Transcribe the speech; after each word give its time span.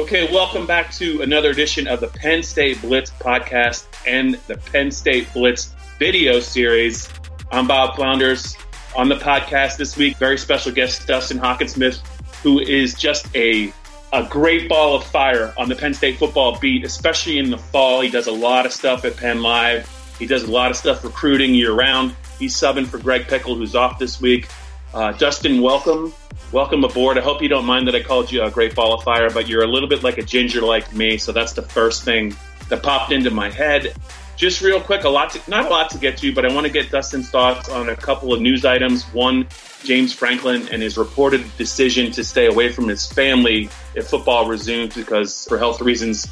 Okay, 0.00 0.32
welcome 0.32 0.66
back 0.66 0.90
to 0.94 1.20
another 1.20 1.50
edition 1.50 1.86
of 1.86 2.00
the 2.00 2.06
Penn 2.06 2.42
State 2.42 2.80
Blitz 2.80 3.10
podcast 3.10 3.84
and 4.06 4.36
the 4.46 4.56
Penn 4.56 4.90
State 4.90 5.30
Blitz 5.34 5.74
video 5.98 6.40
series. 6.40 7.10
I'm 7.52 7.66
Bob 7.66 7.96
Flounders. 7.96 8.56
On 8.96 9.10
the 9.10 9.16
podcast 9.16 9.76
this 9.76 9.98
week, 9.98 10.16
very 10.16 10.38
special 10.38 10.72
guest 10.72 11.06
Dustin 11.06 11.38
Hockensmith, 11.38 12.00
who 12.42 12.60
is 12.60 12.94
just 12.94 13.28
a 13.36 13.74
a 14.14 14.24
great 14.24 14.70
ball 14.70 14.96
of 14.96 15.04
fire 15.04 15.52
on 15.58 15.68
the 15.68 15.76
Penn 15.76 15.92
State 15.92 16.16
football 16.16 16.58
beat, 16.58 16.82
especially 16.82 17.38
in 17.38 17.50
the 17.50 17.58
fall. 17.58 18.00
He 18.00 18.08
does 18.08 18.26
a 18.26 18.32
lot 18.32 18.64
of 18.64 18.72
stuff 18.72 19.04
at 19.04 19.18
Penn 19.18 19.42
Live. 19.42 19.86
He 20.18 20.24
does 20.24 20.44
a 20.44 20.50
lot 20.50 20.70
of 20.70 20.78
stuff 20.78 21.04
recruiting 21.04 21.54
year 21.54 21.74
round. 21.74 22.16
He's 22.38 22.56
subbing 22.56 22.86
for 22.86 22.96
Greg 22.96 23.28
Pickle, 23.28 23.54
who's 23.54 23.76
off 23.76 23.98
this 23.98 24.18
week. 24.18 24.48
Uh, 24.94 25.12
Dustin, 25.12 25.60
welcome. 25.60 26.14
Welcome 26.52 26.82
aboard. 26.82 27.16
I 27.16 27.20
hope 27.20 27.42
you 27.42 27.48
don't 27.48 27.64
mind 27.64 27.86
that 27.86 27.94
I 27.94 28.02
called 28.02 28.32
you 28.32 28.42
a 28.42 28.50
great 28.50 28.74
ball 28.74 28.92
of 28.92 29.04
fire, 29.04 29.30
but 29.30 29.46
you're 29.46 29.62
a 29.62 29.68
little 29.68 29.88
bit 29.88 30.02
like 30.02 30.18
a 30.18 30.22
ginger 30.22 30.60
like 30.60 30.92
me, 30.92 31.16
so 31.16 31.30
that's 31.30 31.52
the 31.52 31.62
first 31.62 32.02
thing 32.02 32.34
that 32.68 32.82
popped 32.82 33.12
into 33.12 33.30
my 33.30 33.48
head. 33.48 33.94
Just 34.34 34.60
real 34.60 34.80
quick, 34.80 35.04
a 35.04 35.08
lot 35.08 35.30
to, 35.30 35.40
not 35.48 35.66
a 35.66 35.68
lot 35.68 35.90
to 35.90 35.98
get 35.98 36.16
to, 36.18 36.34
but 36.34 36.44
I 36.44 36.52
want 36.52 36.66
to 36.66 36.72
get 36.72 36.90
Dustin's 36.90 37.30
thoughts 37.30 37.68
on 37.68 37.90
a 37.90 37.94
couple 37.94 38.34
of 38.34 38.40
news 38.40 38.64
items. 38.64 39.04
One, 39.12 39.46
James 39.84 40.12
Franklin 40.12 40.66
and 40.72 40.82
his 40.82 40.98
reported 40.98 41.44
decision 41.56 42.10
to 42.10 42.24
stay 42.24 42.46
away 42.46 42.72
from 42.72 42.88
his 42.88 43.06
family 43.06 43.70
if 43.94 44.08
football 44.08 44.48
resumes 44.48 44.96
because, 44.96 45.46
for 45.46 45.56
health 45.56 45.80
reasons, 45.80 46.26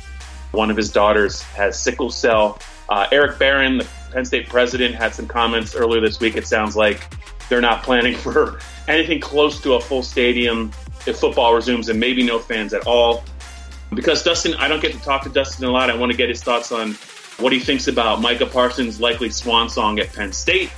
one 0.50 0.68
of 0.68 0.76
his 0.76 0.90
daughters 0.90 1.42
has 1.42 1.78
sickle 1.78 2.10
cell. 2.10 2.58
Uh, 2.88 3.06
Eric 3.12 3.38
Barron, 3.38 3.78
the 3.78 3.86
Penn 4.10 4.24
State 4.24 4.48
president, 4.48 4.96
had 4.96 5.14
some 5.14 5.28
comments 5.28 5.76
earlier 5.76 6.00
this 6.00 6.18
week. 6.18 6.36
It 6.36 6.48
sounds 6.48 6.74
like 6.74 7.06
they're 7.48 7.60
not 7.60 7.82
planning 7.82 8.14
for 8.16 8.60
anything 8.86 9.20
close 9.20 9.60
to 9.62 9.74
a 9.74 9.80
full 9.80 10.02
stadium 10.02 10.72
if 11.06 11.18
football 11.18 11.54
resumes, 11.54 11.88
and 11.88 11.98
maybe 11.98 12.22
no 12.22 12.38
fans 12.38 12.74
at 12.74 12.86
all. 12.86 13.24
Because 13.94 14.22
Dustin, 14.22 14.54
I 14.54 14.68
don't 14.68 14.82
get 14.82 14.92
to 14.92 15.00
talk 15.00 15.22
to 15.22 15.30
Dustin 15.30 15.64
a 15.64 15.70
lot. 15.70 15.90
I 15.90 15.96
want 15.96 16.12
to 16.12 16.18
get 16.18 16.28
his 16.28 16.42
thoughts 16.42 16.72
on 16.72 16.92
what 17.38 17.52
he 17.52 17.60
thinks 17.60 17.88
about 17.88 18.20
Micah 18.20 18.46
Parsons' 18.46 19.00
likely 19.00 19.30
swan 19.30 19.68
song 19.70 19.98
at 19.98 20.12
Penn 20.12 20.32
State. 20.32 20.70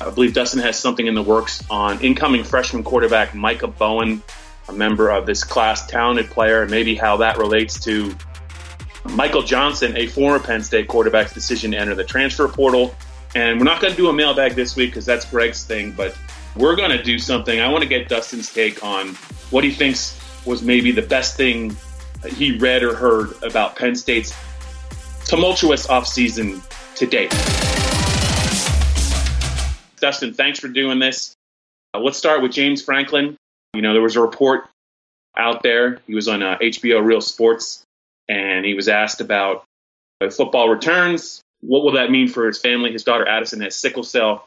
I 0.00 0.10
believe 0.10 0.32
Dustin 0.32 0.60
has 0.60 0.78
something 0.78 1.06
in 1.06 1.14
the 1.14 1.22
works 1.22 1.62
on 1.70 2.00
incoming 2.00 2.44
freshman 2.44 2.82
quarterback 2.82 3.34
Micah 3.34 3.68
Bowens, 3.68 4.22
a 4.68 4.72
member 4.72 5.10
of 5.10 5.26
this 5.26 5.44
class, 5.44 5.86
talented 5.86 6.30
player, 6.30 6.62
and 6.62 6.70
maybe 6.70 6.94
how 6.94 7.18
that 7.18 7.38
relates 7.38 7.78
to 7.84 8.14
Michael 9.10 9.42
Johnson, 9.42 9.96
a 9.96 10.06
former 10.06 10.38
Penn 10.38 10.62
State 10.62 10.88
quarterback's 10.88 11.34
decision 11.34 11.72
to 11.72 11.78
enter 11.78 11.94
the 11.94 12.04
transfer 12.04 12.48
portal. 12.48 12.94
And 13.34 13.58
we're 13.58 13.64
not 13.64 13.80
going 13.80 13.92
to 13.92 13.96
do 13.96 14.08
a 14.08 14.12
mailbag 14.12 14.52
this 14.52 14.76
week 14.76 14.90
because 14.90 15.04
that's 15.04 15.24
Greg's 15.24 15.64
thing, 15.64 15.90
but 15.92 16.16
we're 16.56 16.76
going 16.76 16.90
to 16.90 17.02
do 17.02 17.18
something. 17.18 17.60
I 17.60 17.68
want 17.68 17.82
to 17.82 17.88
get 17.88 18.08
Dustin's 18.08 18.52
take 18.52 18.84
on 18.84 19.08
what 19.50 19.64
he 19.64 19.72
thinks 19.72 20.20
was 20.46 20.62
maybe 20.62 20.92
the 20.92 21.02
best 21.02 21.36
thing 21.36 21.76
he 22.24 22.56
read 22.56 22.82
or 22.82 22.94
heard 22.94 23.42
about 23.42 23.76
Penn 23.76 23.96
State's 23.96 24.32
tumultuous 25.24 25.86
offseason 25.88 26.62
to 26.96 27.06
date. 27.06 27.30
Dustin, 30.00 30.34
thanks 30.34 30.60
for 30.60 30.68
doing 30.68 30.98
this. 30.98 31.34
Uh, 31.92 32.00
let's 32.00 32.18
start 32.18 32.42
with 32.42 32.52
James 32.52 32.82
Franklin. 32.82 33.36
You 33.74 33.82
know, 33.82 33.92
there 33.92 34.02
was 34.02 34.16
a 34.16 34.20
report 34.20 34.68
out 35.36 35.62
there. 35.62 35.98
He 36.06 36.14
was 36.14 36.28
on 36.28 36.42
uh, 36.42 36.58
HBO 36.58 37.04
Real 37.04 37.20
Sports, 37.20 37.82
and 38.28 38.64
he 38.64 38.74
was 38.74 38.88
asked 38.88 39.20
about 39.20 39.64
football 40.30 40.68
returns. 40.68 41.42
What 41.66 41.82
will 41.82 41.92
that 41.92 42.10
mean 42.10 42.28
for 42.28 42.46
his 42.46 42.58
family? 42.58 42.92
His 42.92 43.04
daughter 43.04 43.26
Addison 43.26 43.60
has 43.62 43.74
sickle 43.74 44.02
cell. 44.02 44.46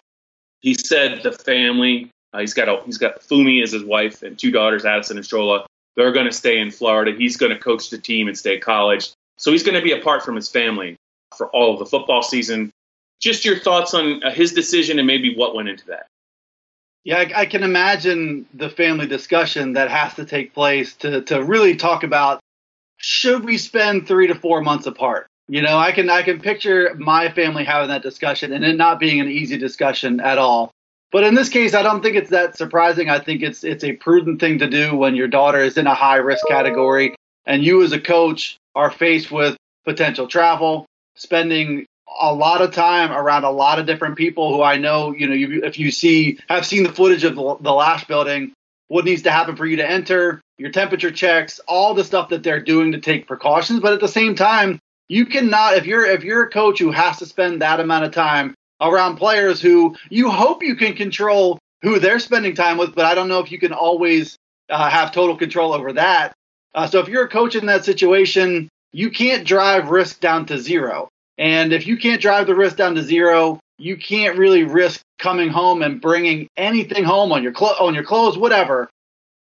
He 0.60 0.74
said 0.74 1.24
the 1.24 1.32
family. 1.32 2.12
Uh, 2.34 2.40
he's 2.40 2.54
got 2.54 2.70
a, 2.70 2.82
he's 2.86 2.98
got 2.98 3.22
Fumi 3.22 3.64
as 3.64 3.72
his 3.72 3.84
wife 3.84 4.22
and 4.22 4.38
two 4.38 4.52
daughters, 4.52 4.86
Addison 4.86 5.18
and 5.18 5.26
Shola. 5.26 5.66
They're 5.96 6.12
going 6.12 6.28
to 6.28 6.32
stay 6.32 6.60
in 6.60 6.70
Florida. 6.70 7.18
He's 7.18 7.38
going 7.38 7.52
to 7.52 7.58
coach 7.58 7.90
the 7.90 7.98
team 7.98 8.28
and 8.28 8.38
stay 8.38 8.58
at 8.58 8.62
college. 8.62 9.12
So 9.38 9.52
he's 9.52 9.64
going 9.64 9.76
to 9.76 9.82
be 9.82 9.94
apart 9.94 10.24
from 10.24 10.36
his 10.36 10.50
family 10.50 10.98
for 11.36 11.48
all 11.48 11.74
of 11.74 11.80
the 11.80 11.86
football 11.86 12.22
season. 12.22 12.72
Just 13.20 13.46
your 13.46 13.58
thoughts 13.58 13.94
on 13.94 14.24
uh, 14.24 14.32
his 14.32 14.54
decision 14.54 15.00
and 15.00 15.08
maybe 15.08 15.36
what 15.36 15.56
went 15.56 15.70
into 15.70 15.88
that. 15.88 16.06
Yeah, 17.04 17.20
I, 17.20 17.42
I, 17.42 17.46
can 17.46 17.64
imagine 17.64 18.46
the 18.54 18.70
family 18.70 19.08
discussion 19.08 19.74
that 19.74 19.90
has 19.90 20.14
to 20.16 20.26
take 20.26 20.54
place 20.54 20.94
to, 20.96 21.22
to 21.22 21.42
really 21.42 21.76
talk 21.78 22.04
about 22.04 22.42
should 22.98 23.46
we 23.46 23.58
spend 23.58 24.08
three 24.08 24.28
to 24.28 24.36
four 24.36 24.62
months 24.62 24.88
apart? 24.88 25.28
You 25.48 25.62
know, 25.62 25.78
I 25.78 25.92
can 25.92 26.10
I 26.10 26.24
can 26.24 26.40
picture 26.40 26.94
my 26.98 27.30
family 27.32 27.64
having 27.64 27.90
that 27.90 28.02
discussion 28.02 28.52
and 28.52 28.66
it 28.66 28.76
not 28.76 29.00
being 29.00 29.22
an 29.22 29.30
easy 29.30 29.58
discussion 29.58 30.20
at 30.20 30.38
all. 30.38 30.72
But 31.12 31.24
in 31.24 31.36
this 31.36 31.48
case, 31.48 31.74
I 31.74 31.84
don't 31.84 32.02
think 32.02 32.18
it's 32.18 32.32
that 32.32 32.58
surprising. 32.58 33.10
I 33.10 33.20
think 33.20 33.42
it's 33.42 33.64
it's 33.64 33.84
a 33.84 33.94
prudent 33.94 34.42
thing 34.42 34.60
to 34.60 34.70
do 34.70 34.96
when 34.96 35.16
your 35.16 35.30
daughter 35.30 35.60
is 35.60 35.78
in 35.78 35.88
a 35.88 35.94
high 35.94 36.18
risk 36.18 36.46
category 36.48 37.16
and 37.46 37.64
you 37.64 37.82
as 37.82 37.94
a 37.94 38.00
coach 38.00 38.58
are 38.76 38.92
faced 38.92 39.32
with 39.32 39.56
potential 39.86 40.28
travel, 40.28 40.86
spending 41.16 41.86
a 42.20 42.34
lot 42.34 42.62
of 42.62 42.74
time 42.74 43.12
around 43.12 43.46
a 43.46 43.52
lot 43.52 43.80
of 43.80 43.86
different 43.86 44.18
people 44.18 44.54
who 44.54 44.62
I 44.62 44.78
know, 44.78 45.14
you 45.14 45.28
know, 45.28 45.34
you, 45.34 45.64
if 45.64 45.80
you 45.80 45.92
see, 45.92 46.40
have 46.50 46.66
seen 46.66 46.84
the 46.84 46.92
footage 46.92 47.24
of 47.24 47.36
the, 47.36 47.58
the 47.62 47.72
Lasch 47.72 48.06
building, 48.06 48.52
what 48.88 49.06
needs 49.06 49.24
to 49.24 49.32
happen 49.32 49.56
for 49.56 49.66
you 49.66 49.78
to 49.78 49.90
enter, 49.90 50.42
your 50.58 50.72
temperature 50.72 51.12
checks, 51.12 51.60
all 51.68 51.94
the 51.94 52.04
stuff 52.04 52.30
that 52.30 52.44
they're 52.44 52.62
doing 52.62 52.92
to 52.94 53.00
take 53.00 53.28
precautions. 53.28 53.80
But 53.80 53.94
at 53.94 54.00
the 54.00 54.08
same 54.08 54.36
time, 54.36 54.80
you 55.08 55.26
cannot, 55.26 55.78
if 55.78 55.86
you're, 55.86 56.06
if 56.06 56.24
you're 56.24 56.44
a 56.44 56.50
coach 56.50 56.80
who 56.80 56.92
has 56.92 57.18
to 57.18 57.26
spend 57.26 57.62
that 57.62 57.80
amount 57.80 58.06
of 58.06 58.12
time 58.12 58.54
around 58.82 59.18
players 59.18 59.62
who 59.62 59.96
you 60.10 60.30
hope 60.30 60.64
you 60.64 60.76
can 60.76 60.94
control 60.96 61.58
who 61.82 62.00
they're 62.00 62.20
spending 62.20 62.56
time 62.56 62.78
with, 62.78 62.96
but 62.96 63.06
I 63.06 63.16
don't 63.16 63.28
know 63.28 63.40
if 63.40 63.52
you 63.52 63.60
can 63.60 63.74
always 63.74 64.38
uh, 64.70 64.90
have 64.90 65.12
total 65.12 65.38
control 65.38 65.74
over 65.74 65.94
that. 65.94 66.34
Uh, 66.76 66.88
so 66.88 67.00
if 67.00 67.08
you're 67.08 67.24
a 67.24 67.30
coach 67.30 67.56
in 67.56 67.68
that 67.68 67.86
situation, 67.86 68.70
you 68.92 69.10
can't 69.10 69.48
drive 69.48 69.90
risk 69.90 70.20
down 70.20 70.46
to 70.48 70.58
zero. 70.58 71.10
And 71.38 71.74
if 71.74 71.88
you 71.88 71.98
can't 71.98 72.22
drive 72.22 72.48
the 72.48 72.56
risk 72.56 72.78
down 72.78 72.96
to 72.96 73.04
zero, 73.04 73.60
you 73.78 73.96
can't 73.96 74.38
really 74.38 74.64
risk 74.64 75.02
coming 75.20 75.50
home 75.50 75.82
and 75.84 76.02
bringing 76.02 76.48
anything 76.58 77.04
home 77.04 77.32
on 77.32 77.44
your 77.44 77.52
clo- 77.52 77.76
on 77.80 77.94
your 77.94 78.04
clothes, 78.04 78.38
whatever, 78.38 78.90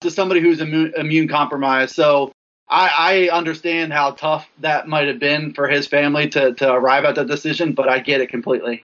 to 0.01 0.11
somebody 0.11 0.39
who's 0.39 0.61
immune, 0.61 0.93
immune 0.95 1.27
compromised. 1.27 1.95
So 1.95 2.31
I, 2.69 3.29
I 3.29 3.35
understand 3.35 3.91
how 3.91 4.11
tough 4.11 4.47
that 4.59 4.87
might 4.87 5.07
have 5.07 5.19
been 5.19 5.53
for 5.53 5.67
his 5.67 5.87
family 5.87 6.29
to 6.29 6.53
to 6.55 6.71
arrive 6.71 7.05
at 7.05 7.15
that 7.15 7.27
decision, 7.27 7.73
but 7.73 7.89
I 7.89 7.99
get 7.99 8.21
it 8.21 8.29
completely. 8.29 8.83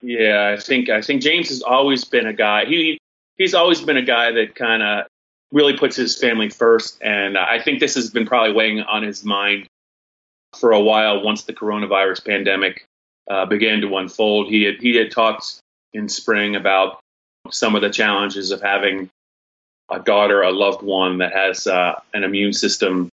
Yeah, 0.00 0.54
I 0.56 0.60
think 0.60 0.88
I 0.88 1.02
think 1.02 1.22
James 1.22 1.48
has 1.48 1.62
always 1.62 2.04
been 2.04 2.26
a 2.26 2.32
guy. 2.32 2.64
He 2.64 2.98
he's 3.36 3.54
always 3.54 3.80
been 3.82 3.96
a 3.96 4.02
guy 4.02 4.32
that 4.32 4.54
kind 4.54 4.82
of 4.82 5.06
really 5.52 5.76
puts 5.76 5.96
his 5.96 6.18
family 6.18 6.48
first, 6.48 6.98
and 7.02 7.36
I 7.36 7.60
think 7.60 7.80
this 7.80 7.94
has 7.94 8.10
been 8.10 8.26
probably 8.26 8.54
weighing 8.54 8.80
on 8.80 9.02
his 9.02 9.24
mind 9.24 9.66
for 10.58 10.72
a 10.72 10.80
while 10.80 11.22
once 11.22 11.44
the 11.44 11.52
coronavirus 11.52 12.24
pandemic 12.24 12.86
uh, 13.30 13.44
began 13.44 13.80
to 13.82 13.96
unfold. 13.96 14.48
He 14.48 14.62
had 14.62 14.76
he 14.80 14.96
had 14.96 15.10
talked 15.10 15.60
in 15.92 16.08
spring 16.08 16.56
about 16.56 17.00
some 17.50 17.74
of 17.74 17.82
the 17.82 17.90
challenges 17.90 18.50
of 18.50 18.62
having 18.62 19.10
a 19.90 20.00
daughter, 20.00 20.42
a 20.42 20.50
loved 20.50 20.82
one 20.82 21.18
that 21.18 21.32
has 21.32 21.66
uh, 21.66 22.00
an 22.14 22.24
immune 22.24 22.52
system 22.52 23.08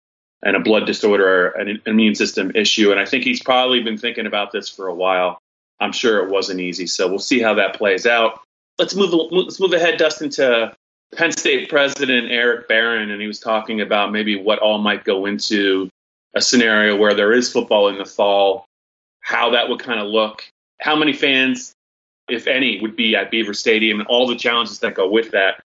and 0.43 0.55
a 0.55 0.59
blood 0.59 0.85
disorder, 0.87 1.27
or 1.27 1.47
an 1.49 1.81
immune 1.85 2.15
system 2.15 2.51
issue, 2.55 2.91
and 2.91 2.99
I 2.99 3.05
think 3.05 3.23
he's 3.23 3.43
probably 3.43 3.83
been 3.83 3.97
thinking 3.97 4.25
about 4.25 4.51
this 4.51 4.69
for 4.69 4.87
a 4.87 4.93
while. 4.93 5.37
I'm 5.79 5.91
sure 5.91 6.23
it 6.23 6.31
wasn't 6.31 6.59
easy, 6.59 6.87
so 6.87 7.07
we'll 7.07 7.19
see 7.19 7.41
how 7.41 7.53
that 7.55 7.75
plays 7.75 8.05
out. 8.05 8.41
Let's 8.79 8.95
move 8.95 9.13
let's 9.31 9.59
move 9.59 9.73
ahead, 9.73 9.97
Dustin, 9.97 10.29
to 10.31 10.75
Penn 11.15 11.31
State 11.31 11.69
President 11.69 12.31
Eric 12.31 12.67
Barron, 12.67 13.11
and 13.11 13.21
he 13.21 13.27
was 13.27 13.39
talking 13.39 13.81
about 13.81 14.11
maybe 14.11 14.35
what 14.35 14.59
all 14.59 14.79
might 14.79 15.03
go 15.03 15.25
into 15.25 15.89
a 16.35 16.41
scenario 16.41 16.95
where 16.95 17.13
there 17.13 17.33
is 17.33 17.51
football 17.51 17.89
in 17.89 17.97
the 17.97 18.05
fall, 18.05 18.65
how 19.19 19.51
that 19.51 19.69
would 19.69 19.79
kind 19.79 19.99
of 19.99 20.07
look, 20.07 20.43
how 20.79 20.95
many 20.95 21.13
fans, 21.13 21.73
if 22.29 22.47
any, 22.47 22.79
would 22.81 22.95
be 22.95 23.15
at 23.15 23.29
Beaver 23.29 23.53
Stadium, 23.53 23.99
and 23.99 24.07
all 24.07 24.27
the 24.27 24.35
challenges 24.35 24.79
that 24.79 24.95
go 24.95 25.09
with 25.09 25.31
that. 25.31 25.61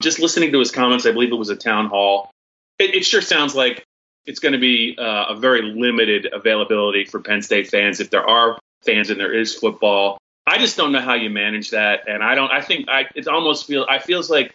Just 0.00 0.18
listening 0.18 0.52
to 0.52 0.58
his 0.58 0.70
comments, 0.70 1.06
I 1.06 1.12
believe 1.12 1.32
it 1.32 1.36
was 1.36 1.50
a 1.50 1.56
town 1.56 1.86
hall. 1.86 2.30
It, 2.78 2.94
it 2.94 3.04
sure 3.04 3.20
sounds 3.20 3.54
like 3.54 3.84
it's 4.26 4.40
going 4.40 4.52
to 4.52 4.58
be 4.58 4.96
uh, 4.98 5.26
a 5.30 5.36
very 5.36 5.62
limited 5.62 6.26
availability 6.32 7.04
for 7.04 7.20
Penn 7.20 7.42
State 7.42 7.68
fans 7.68 8.00
if 8.00 8.10
there 8.10 8.26
are 8.26 8.58
fans 8.84 9.10
and 9.10 9.20
there 9.20 9.32
is 9.32 9.54
football. 9.54 10.18
I 10.46 10.58
just 10.58 10.76
don't 10.76 10.92
know 10.92 11.00
how 11.00 11.14
you 11.14 11.30
manage 11.30 11.70
that, 11.70 12.08
and 12.08 12.24
I 12.24 12.34
don't. 12.34 12.50
I 12.50 12.62
think 12.62 12.88
I 12.88 13.06
it 13.14 13.28
almost 13.28 13.66
feel 13.66 13.86
I 13.88 13.98
feels 13.98 14.30
like 14.30 14.52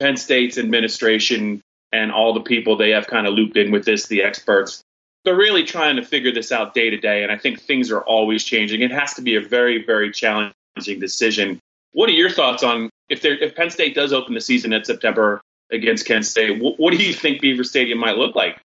Penn 0.00 0.16
State's 0.16 0.58
administration 0.58 1.60
and 1.92 2.10
all 2.10 2.34
the 2.34 2.40
people 2.40 2.76
they 2.76 2.90
have 2.90 3.06
kind 3.06 3.26
of 3.26 3.34
looped 3.34 3.56
in 3.56 3.70
with 3.70 3.84
this, 3.84 4.08
the 4.08 4.22
experts, 4.22 4.82
they're 5.24 5.36
really 5.36 5.64
trying 5.64 5.96
to 5.96 6.02
figure 6.02 6.32
this 6.32 6.50
out 6.50 6.74
day 6.74 6.90
to 6.90 6.96
day. 6.96 7.22
And 7.22 7.30
I 7.30 7.38
think 7.38 7.60
things 7.60 7.90
are 7.90 8.00
always 8.00 8.44
changing. 8.44 8.82
It 8.82 8.90
has 8.90 9.14
to 9.14 9.22
be 9.22 9.36
a 9.36 9.40
very, 9.40 9.84
very 9.84 10.10
challenging 10.10 10.52
decision. 10.98 11.60
What 11.94 12.10
are 12.10 12.12
your 12.12 12.30
thoughts 12.30 12.62
on 12.62 12.90
if 13.08 13.22
there, 13.22 13.38
if 13.38 13.54
Penn 13.54 13.70
State 13.70 13.94
does 13.94 14.12
open 14.12 14.34
the 14.34 14.40
season 14.40 14.72
in 14.72 14.84
September 14.84 15.40
against 15.72 16.06
Kent 16.06 16.26
State? 16.26 16.60
What, 16.62 16.78
what 16.78 16.92
do 16.92 17.02
you 17.02 17.14
think 17.14 17.40
Beaver 17.40 17.64
Stadium 17.64 17.98
might 17.98 18.16
look 18.16 18.34
like? 18.34 18.60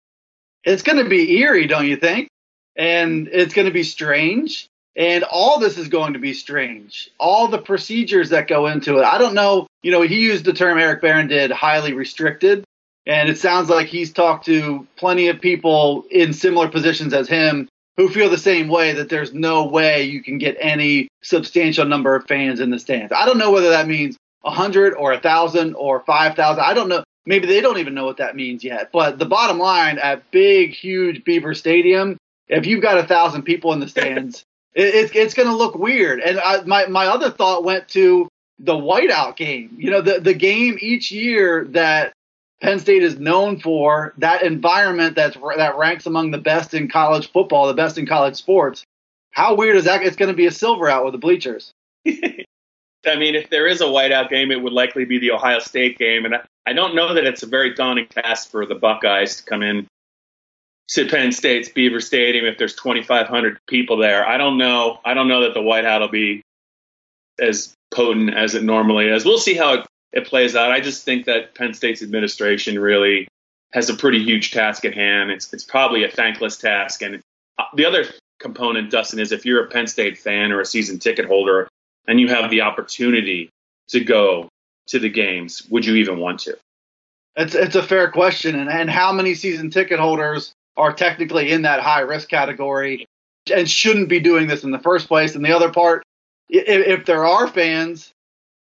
It's 0.62 0.82
going 0.82 1.03
to 1.03 1.09
be 1.09 1.38
eerie, 1.38 1.67
don't 1.67 1.87
you 1.87 1.97
think? 1.97 2.29
And 2.76 3.29
it's 3.29 3.55
going 3.55 3.67
to 3.67 3.73
be 3.73 3.82
strange. 3.82 4.69
And 4.97 5.25
all 5.25 5.59
this 5.59 5.76
is 5.76 5.88
going 5.88 6.12
to 6.12 6.19
be 6.19 6.35
strange. 6.35 7.11
All 7.19 7.49
the 7.49 7.59
procedures 7.59 8.31
that 8.31 8.47
go 8.47 8.67
into 8.67 8.99
it. 8.99 9.05
I 9.05 9.19
don't 9.19 9.35
know. 9.35 9.67
You 9.82 9.91
know, 9.91 10.03
he 10.03 10.21
used 10.21 10.44
the 10.44 10.53
term 10.53 10.79
Eric 10.79 11.03
Barron 11.03 11.26
did 11.26 11.50
highly 11.50 11.93
restricted. 11.93 12.65
And 13.06 13.29
it 13.29 13.38
sounds 13.38 13.69
like 13.69 13.87
he's 13.87 14.12
talked 14.12 14.47
to 14.47 14.87
plenty 14.97 15.29
of 15.29 15.41
people 15.41 16.05
in 16.11 16.32
similar 16.32 16.69
positions 16.69 17.12
as 17.12 17.29
him 17.29 17.69
who 17.96 18.08
feel 18.08 18.29
the 18.29 18.38
same 18.38 18.69
way 18.69 18.93
that 18.94 19.08
there's 19.08 19.32
no 19.32 19.67
way 19.67 20.05
you 20.05 20.23
can 20.23 20.38
get 20.38 20.56
any 20.61 21.08
substantial 21.23 21.85
number 21.85 22.14
of 22.17 22.26
fans 22.26 22.61
in 22.61 22.70
the 22.70 22.79
stands. 22.79 23.12
I 23.12 23.26
don't 23.26 23.38
know 23.38 23.52
whether 23.52 23.70
that 23.70 23.87
means 23.87 24.17
100 24.43 24.94
or 24.94 25.12
1,000 25.12 25.75
or 25.75 26.00
5,000. 26.00 26.62
I 26.62 26.75
don't 26.75 26.88
know. 26.88 27.05
Maybe 27.26 27.46
they 27.46 27.61
don't 27.61 27.79
even 27.79 27.94
know 27.94 28.05
what 28.05 28.19
that 28.19 28.37
means 28.37 28.62
yet. 28.62 28.91
But 28.93 29.19
the 29.19 29.25
bottom 29.25 29.58
line 29.58 29.99
at 29.99 30.31
big, 30.31 30.73
huge 30.73 31.25
Beaver 31.25 31.55
Stadium, 31.55 32.19
if 32.49 32.67
you've 32.67 32.82
got 32.82 32.99
a 32.99 33.05
thousand 33.05 33.43
people 33.43 33.73
in 33.73 33.81
the 33.81 33.88
stands, 33.88 34.44
it, 34.75 34.94
it's 34.94 35.12
it's 35.14 35.35
going 35.35 35.49
to 35.49 35.56
look 35.56 35.75
weird. 35.75 36.20
And 36.20 36.38
I, 36.38 36.62
my 36.62 36.87
my 36.87 37.06
other 37.06 37.31
thought 37.31 37.64
went 37.64 37.88
to 37.90 38.29
the 38.58 38.75
whiteout 38.75 39.37
game. 39.37 39.75
You 39.79 39.90
know, 39.90 40.02
the 40.02 40.20
the 40.20 40.35
game 40.35 40.76
each 40.81 41.11
year 41.11 41.64
that 41.70 42.12
Penn 42.64 42.78
State 42.78 43.02
is 43.02 43.19
known 43.19 43.61
for 43.61 44.14
that 44.16 44.43
environment 44.43 45.16
that's 45.16 45.37
that 45.58 45.76
ranks 45.76 46.06
among 46.06 46.31
the 46.31 46.38
best 46.38 46.72
in 46.72 46.88
college 46.88 47.31
football, 47.31 47.66
the 47.66 47.75
best 47.75 47.99
in 47.99 48.06
college 48.06 48.37
sports. 48.37 48.84
How 49.32 49.55
weird 49.55 49.76
is 49.76 49.84
that? 49.84 50.02
It's 50.02 50.16
going 50.16 50.31
to 50.31 50.37
be 50.37 50.46
a 50.46 50.50
silver 50.50 50.88
out 50.88 51.05
with 51.05 51.12
the 51.12 51.19
bleachers. 51.19 51.72
I 52.06 53.16
mean, 53.19 53.34
if 53.34 53.50
there 53.50 53.66
is 53.66 53.82
a 53.82 53.84
whiteout 53.84 54.31
game, 54.31 54.50
it 54.50 54.62
would 54.62 54.72
likely 54.72 55.05
be 55.05 55.19
the 55.19 55.32
Ohio 55.32 55.58
State 55.58 55.99
game, 55.99 56.25
and 56.25 56.37
I, 56.66 56.72
don't 56.72 56.94
know 56.94 57.12
that 57.12 57.25
it's 57.25 57.43
a 57.43 57.46
very 57.46 57.75
daunting 57.75 58.06
task 58.06 58.50
for 58.50 58.64
the 58.64 58.75
Buckeyes 58.75 59.37
to 59.37 59.43
come 59.43 59.62
in 59.62 59.87
to 60.93 61.06
Penn 61.06 61.32
State's 61.32 61.69
Beaver 61.69 62.00
Stadium 62.00 62.46
if 62.46 62.56
there's 62.56 62.76
2,500 62.76 63.58
people 63.69 63.99
there. 63.99 64.26
I 64.26 64.38
don't 64.38 64.56
know. 64.56 65.00
I 65.05 65.12
don't 65.12 65.28
know 65.28 65.43
that 65.43 65.52
the 65.52 65.61
whiteout 65.61 66.00
will 66.00 66.08
be 66.08 66.40
as 67.38 67.75
potent 67.93 68.32
as 68.34 68.55
it 68.55 68.62
normally 68.62 69.08
is. 69.08 69.26
We'll 69.26 69.37
see 69.37 69.55
how 69.55 69.75
it 69.75 69.87
it 70.14 70.26
plays 70.26 70.55
out. 70.55 70.70
I 70.70 70.81
just 70.81 71.05
think 71.05 71.26
that 71.26 71.55
Penn 71.55 71.75
State's 71.75 72.02
administration 72.02 72.78
really 72.78 73.28
has 73.72 73.90
a 73.90 73.94
pretty 73.94 74.22
huge 74.22 74.52
task 74.52 74.84
at 74.84 74.94
hand. 74.94 75.31
It's 75.31 75.52
it's 75.52 75.64
probably 75.64 76.05
a 76.05 76.11
thankless 76.11 76.56
task. 76.56 77.02
And 77.02 77.20
the 77.75 77.84
other 77.84 78.06
component, 78.38 78.90
Dustin, 78.90 79.19
is 79.19 79.32
if 79.32 79.44
you're 79.44 79.64
a 79.64 79.69
Penn 79.69 79.88
State 79.88 80.16
fan 80.16 80.52
or 80.52 80.61
a 80.61 80.64
season 80.64 81.00
ticket 81.00 81.26
holder 81.26 81.69
and 82.06 82.20
you 82.20 82.28
have 82.28 82.49
the 82.50 82.61
opportunity 82.61 83.50
to 83.88 84.00
go 84.00 84.49
to 84.87 84.99
the 85.00 85.11
games, 85.11 85.66
would 85.69 85.84
you 85.84 85.96
even 85.96 86.19
want 86.19 86.40
to? 86.40 86.56
It's 87.37 87.56
it's 87.56 87.75
a 87.75 87.82
fair 87.82 88.08
question, 88.12 88.55
and 88.55 88.70
and 88.70 88.88
how 88.88 89.12
many 89.12 89.34
season 89.34 89.69
ticket 89.69 89.99
holders 89.99 90.52
are 90.76 90.93
technically 90.93 91.50
in 91.50 91.62
that 91.62 91.81
high 91.81 92.00
risk 92.00 92.28
category 92.28 93.06
and 93.52 93.69
shouldn't 93.69 94.08
be 94.08 94.20
doing 94.20 94.46
this 94.46 94.62
in 94.62 94.70
the 94.70 94.78
first 94.78 95.08
place? 95.08 95.34
And 95.34 95.44
the 95.44 95.52
other 95.52 95.72
part, 95.72 96.05
if, 96.49 97.00
if 97.00 97.06
there 97.06 97.26
are 97.26 97.49
fans 97.49 98.13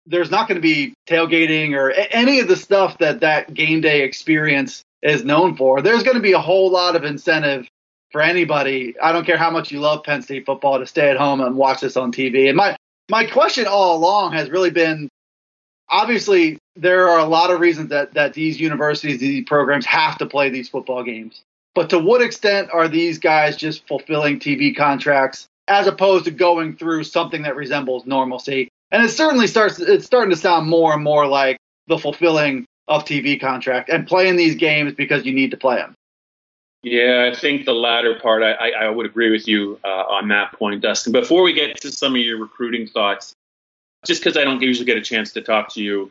there's 0.06 0.30
not 0.30 0.48
going 0.48 0.56
to 0.56 0.62
be 0.62 0.94
tailgating 1.08 1.72
or 1.72 1.90
any 1.90 2.40
of 2.40 2.48
the 2.48 2.56
stuff 2.56 2.98
that 2.98 3.20
that 3.20 3.52
game 3.54 3.80
day 3.80 4.02
experience 4.02 4.84
is 5.02 5.24
known 5.24 5.56
for. 5.56 5.82
There's 5.82 6.02
going 6.02 6.16
to 6.16 6.22
be 6.22 6.32
a 6.32 6.40
whole 6.40 6.70
lot 6.70 6.96
of 6.96 7.04
incentive 7.04 7.68
for 8.10 8.20
anybody. 8.20 8.94
I 9.00 9.12
don't 9.12 9.24
care 9.24 9.36
how 9.36 9.50
much 9.50 9.70
you 9.70 9.80
love 9.80 10.04
Penn 10.04 10.22
State 10.22 10.46
football 10.46 10.78
to 10.78 10.86
stay 10.86 11.10
at 11.10 11.16
home 11.16 11.40
and 11.40 11.56
watch 11.56 11.80
this 11.80 11.96
on 11.96 12.12
TV. 12.12 12.48
And 12.48 12.56
my 12.56 12.76
my 13.10 13.24
question 13.24 13.66
all 13.66 13.96
along 13.96 14.32
has 14.32 14.50
really 14.50 14.70
been 14.70 15.08
obviously 15.90 16.58
there 16.76 17.08
are 17.08 17.18
a 17.18 17.24
lot 17.24 17.50
of 17.50 17.60
reasons 17.60 17.90
that 17.90 18.14
that 18.14 18.34
these 18.34 18.60
universities 18.60 19.20
these 19.20 19.44
programs 19.46 19.86
have 19.86 20.18
to 20.18 20.26
play 20.26 20.50
these 20.50 20.68
football 20.68 21.02
games. 21.02 21.42
But 21.74 21.90
to 21.90 21.98
what 21.98 22.22
extent 22.22 22.70
are 22.72 22.88
these 22.88 23.18
guys 23.18 23.56
just 23.56 23.86
fulfilling 23.88 24.38
TV 24.38 24.76
contracts 24.76 25.48
as 25.66 25.86
opposed 25.86 26.26
to 26.26 26.30
going 26.30 26.76
through 26.76 27.04
something 27.04 27.42
that 27.42 27.56
resembles 27.56 28.06
normalcy? 28.06 28.68
And 28.94 29.02
it 29.04 29.08
certainly 29.08 29.48
starts. 29.48 29.80
It's 29.80 30.06
starting 30.06 30.30
to 30.30 30.36
sound 30.36 30.68
more 30.68 30.94
and 30.94 31.02
more 31.02 31.26
like 31.26 31.58
the 31.88 31.98
fulfilling 31.98 32.64
of 32.86 33.04
TV 33.04 33.40
contract 33.40 33.88
and 33.88 34.06
playing 34.06 34.36
these 34.36 34.54
games 34.54 34.94
because 34.94 35.26
you 35.26 35.34
need 35.34 35.50
to 35.50 35.56
play 35.56 35.76
them. 35.76 35.96
Yeah, 36.84 37.28
I 37.32 37.36
think 37.36 37.64
the 37.64 37.72
latter 37.72 38.20
part, 38.20 38.42
I, 38.42 38.70
I, 38.70 38.90
would 38.90 39.06
agree 39.06 39.30
with 39.30 39.48
you 39.48 39.80
uh, 39.84 39.88
on 39.88 40.28
that 40.28 40.52
point, 40.52 40.82
Dustin. 40.82 41.12
Before 41.12 41.42
we 41.42 41.54
get 41.54 41.80
to 41.80 41.90
some 41.90 42.14
of 42.14 42.20
your 42.20 42.38
recruiting 42.38 42.86
thoughts, 42.86 43.32
just 44.06 44.22
because 44.22 44.36
I 44.36 44.44
don't 44.44 44.60
usually 44.60 44.84
get 44.84 44.98
a 44.98 45.02
chance 45.02 45.32
to 45.32 45.40
talk 45.40 45.72
to 45.74 45.82
you, 45.82 46.10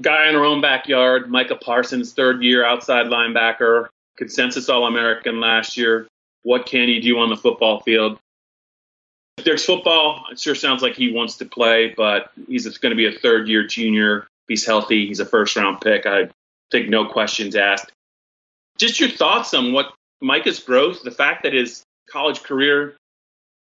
guy 0.00 0.28
in 0.28 0.36
our 0.36 0.44
own 0.44 0.60
backyard, 0.60 1.30
Micah 1.30 1.56
Parsons, 1.56 2.12
third 2.12 2.42
year 2.42 2.64
outside 2.64 3.06
linebacker, 3.06 3.88
consensus 4.16 4.68
All 4.68 4.86
American 4.86 5.40
last 5.40 5.76
year. 5.76 6.06
What 6.42 6.66
can 6.66 6.86
he 6.86 7.00
do 7.00 7.18
on 7.18 7.30
the 7.30 7.36
football 7.36 7.80
field? 7.80 8.20
There's 9.44 9.64
football, 9.64 10.24
it 10.32 10.40
sure 10.40 10.54
sounds 10.54 10.82
like 10.82 10.94
he 10.94 11.12
wants 11.12 11.36
to 11.36 11.44
play, 11.44 11.94
but 11.96 12.30
he's 12.48 12.66
going 12.78 12.90
to 12.90 12.96
be 12.96 13.06
a 13.06 13.12
third 13.12 13.48
year 13.48 13.66
junior. 13.66 14.26
He's 14.48 14.64
healthy, 14.64 15.06
he's 15.06 15.20
a 15.20 15.26
first 15.26 15.56
round 15.56 15.80
pick. 15.80 16.06
I 16.06 16.30
think 16.70 16.88
no 16.88 17.06
questions 17.06 17.54
asked. 17.54 17.92
Just 18.78 19.00
your 19.00 19.08
thoughts 19.08 19.54
on 19.54 19.72
what 19.72 19.92
Micah's 20.20 20.58
growth, 20.58 21.02
the 21.02 21.10
fact 21.10 21.42
that 21.42 21.52
his 21.52 21.82
college 22.10 22.42
career, 22.42 22.96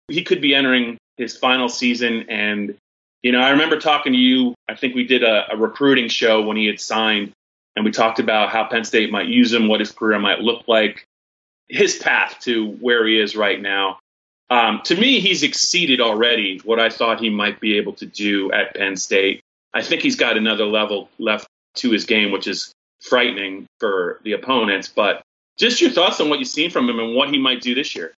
he 0.09 0.23
could 0.23 0.41
be 0.41 0.55
entering 0.55 0.99
his 1.17 1.37
final 1.37 1.69
season. 1.69 2.26
And, 2.29 2.76
you 3.23 3.32
know, 3.32 3.41
I 3.41 3.50
remember 3.50 3.79
talking 3.79 4.12
to 4.12 4.19
you, 4.19 4.55
I 4.69 4.75
think 4.75 4.94
we 4.94 5.05
did 5.05 5.23
a, 5.23 5.53
a 5.53 5.56
recruiting 5.56 6.09
show 6.09 6.43
when 6.43 6.56
he 6.56 6.67
had 6.67 6.81
signed, 6.81 7.32
and 7.76 7.85
we 7.85 7.91
talked 7.91 8.19
about 8.19 8.50
how 8.50 8.65
Penn 8.65 8.85
State 8.85 9.11
might 9.11 9.29
use 9.29 9.53
him, 9.53 9.69
what 9.69 9.81
his 9.81 9.93
career 9.93 10.19
might 10.19 10.41
look 10.41 10.67
like, 10.67 11.05
his 11.69 11.97
path 11.97 12.38
to 12.41 12.73
where 12.73 13.06
he 13.06 13.20
is 13.20 13.37
right 13.37 13.61
now. 13.61 13.99
Um, 14.50 14.81
to 14.85 14.97
me, 14.97 15.21
he's 15.21 15.43
exceeded 15.43 16.00
already 16.00 16.61
what 16.65 16.81
I 16.81 16.89
thought 16.89 17.21
he 17.21 17.31
might 17.31 17.61
be 17.61 17.77
able 17.77 17.93
to 17.95 18.06
do 18.06 18.50
at 18.53 18.75
Penn 18.75 18.97
State. 18.97 19.43
I 19.75 19.83
think 19.83 20.03
he's 20.03 20.17
got 20.17 20.37
another 20.37 20.65
level 20.65 21.11
left 21.19 21.47
to 21.77 21.91
his 21.91 22.05
game, 22.05 22.33
which 22.33 22.47
is 22.47 22.73
frightening 23.00 23.67
for 23.79 24.21
the 24.25 24.33
opponents. 24.33 24.89
But 24.89 25.23
just 25.59 25.81
your 25.81 25.91
thoughts 25.91 26.21
on 26.21 26.31
what 26.31 26.39
you've 26.39 26.49
seen 26.49 26.71
from 26.71 26.89
him 26.89 26.99
and 26.99 27.15
what 27.15 27.31
he 27.31 27.39
might 27.39 27.61
do 27.61 27.75
this 27.75 27.95
year. 27.95 28.15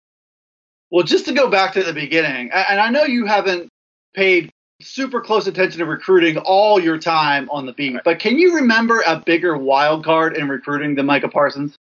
Well, 0.90 1.04
just 1.04 1.26
to 1.26 1.32
go 1.32 1.48
back 1.48 1.74
to 1.74 1.82
the 1.82 1.92
beginning, 1.92 2.50
and 2.52 2.80
I 2.80 2.90
know 2.90 3.04
you 3.04 3.26
haven't 3.26 3.68
paid 4.14 4.50
super 4.82 5.20
close 5.20 5.46
attention 5.46 5.78
to 5.78 5.84
recruiting 5.84 6.38
all 6.38 6.80
your 6.80 6.98
time 6.98 7.48
on 7.50 7.66
the 7.66 7.72
beat, 7.72 7.96
but 8.04 8.18
can 8.18 8.38
you 8.38 8.56
remember 8.56 9.02
a 9.06 9.20
bigger 9.20 9.56
wild 9.56 10.04
card 10.04 10.36
in 10.36 10.48
recruiting 10.48 10.96
than 10.96 11.06
Micah 11.06 11.28
Parsons? 11.28 11.76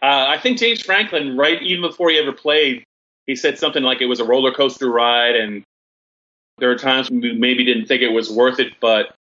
Uh, 0.00 0.26
I 0.28 0.38
think 0.38 0.58
James 0.58 0.82
Franklin, 0.82 1.36
right 1.36 1.60
even 1.62 1.82
before 1.82 2.10
he 2.10 2.18
ever 2.18 2.32
played, 2.32 2.84
he 3.26 3.36
said 3.36 3.58
something 3.58 3.82
like 3.82 4.00
it 4.00 4.06
was 4.06 4.20
a 4.20 4.24
roller 4.24 4.52
coaster 4.52 4.90
ride 4.90 5.36
and 5.36 5.64
there 6.58 6.68
were 6.68 6.78
times 6.78 7.10
we 7.10 7.32
maybe 7.32 7.64
didn't 7.64 7.86
think 7.86 8.02
it 8.02 8.12
was 8.12 8.30
worth 8.30 8.58
it, 8.60 8.74
but 8.80 9.14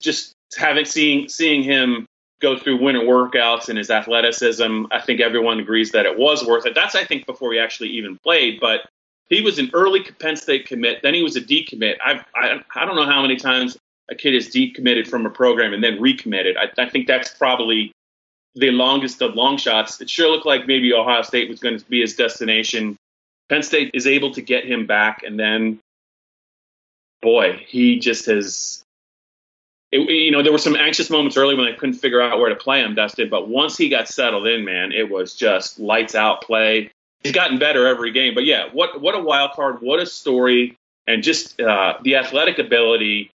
just 0.00 0.34
having 0.56 0.84
seeing 0.84 1.28
seeing 1.28 1.62
him 1.62 2.06
go 2.40 2.58
through 2.58 2.82
winter 2.82 3.00
workouts 3.00 3.68
and 3.68 3.78
his 3.78 3.90
athleticism, 3.90 4.84
I 4.90 5.00
think 5.00 5.20
everyone 5.20 5.60
agrees 5.60 5.92
that 5.92 6.06
it 6.06 6.18
was 6.18 6.44
worth 6.44 6.66
it. 6.66 6.74
That's 6.74 6.94
I 6.94 7.04
think 7.04 7.26
before 7.26 7.52
he 7.52 7.58
actually 7.58 7.90
even 7.90 8.18
played, 8.18 8.60
but 8.60 8.82
he 9.28 9.40
was 9.40 9.58
an 9.58 9.70
early 9.72 10.02
Penn 10.02 10.36
State 10.36 10.66
commit. 10.66 11.02
Then 11.02 11.14
he 11.14 11.22
was 11.22 11.36
a 11.36 11.40
decommit. 11.40 11.96
I 12.04 12.24
I, 12.34 12.60
I 12.76 12.84
don't 12.84 12.96
know 12.96 13.06
how 13.06 13.22
many 13.22 13.36
times 13.36 13.76
a 14.10 14.14
kid 14.14 14.34
is 14.34 14.48
decommitted 14.50 15.08
from 15.08 15.26
a 15.26 15.30
program 15.30 15.72
and 15.72 15.82
then 15.82 16.00
recommitted. 16.00 16.56
I, 16.56 16.70
I 16.80 16.88
think 16.88 17.06
that's 17.06 17.30
probably 17.30 17.92
the 18.54 18.70
longest 18.70 19.22
of 19.22 19.34
long 19.34 19.56
shots. 19.56 20.00
It 20.00 20.10
sure 20.10 20.28
looked 20.28 20.46
like 20.46 20.66
maybe 20.66 20.92
Ohio 20.92 21.22
State 21.22 21.48
was 21.48 21.60
going 21.60 21.78
to 21.78 21.84
be 21.86 22.00
his 22.02 22.14
destination. 22.14 22.96
Penn 23.52 23.62
State 23.62 23.90
is 23.92 24.06
able 24.06 24.32
to 24.32 24.40
get 24.40 24.64
him 24.64 24.86
back, 24.86 25.24
and 25.24 25.38
then, 25.38 25.78
boy, 27.20 27.62
he 27.66 27.98
just 27.98 28.24
has. 28.24 28.82
It, 29.90 30.08
you 30.08 30.30
know, 30.30 30.42
there 30.42 30.52
were 30.52 30.56
some 30.56 30.74
anxious 30.74 31.10
moments 31.10 31.36
early 31.36 31.54
when 31.54 31.66
they 31.66 31.74
couldn't 31.74 31.96
figure 31.96 32.22
out 32.22 32.38
where 32.38 32.48
to 32.48 32.56
play 32.56 32.80
him, 32.80 32.94
Dustin. 32.94 33.28
But 33.28 33.50
once 33.50 33.76
he 33.76 33.90
got 33.90 34.08
settled 34.08 34.46
in, 34.46 34.64
man, 34.64 34.92
it 34.92 35.10
was 35.10 35.34
just 35.34 35.78
lights 35.78 36.14
out 36.14 36.40
play. 36.40 36.92
He's 37.22 37.32
gotten 37.32 37.58
better 37.58 37.86
every 37.86 38.10
game. 38.10 38.34
But 38.34 38.46
yeah, 38.46 38.70
what 38.72 39.02
what 39.02 39.14
a 39.14 39.20
wild 39.20 39.52
card! 39.52 39.82
What 39.82 40.00
a 40.00 40.06
story! 40.06 40.78
And 41.06 41.22
just 41.22 41.60
uh, 41.60 41.98
the 42.02 42.16
athletic 42.16 42.58
ability 42.58 43.32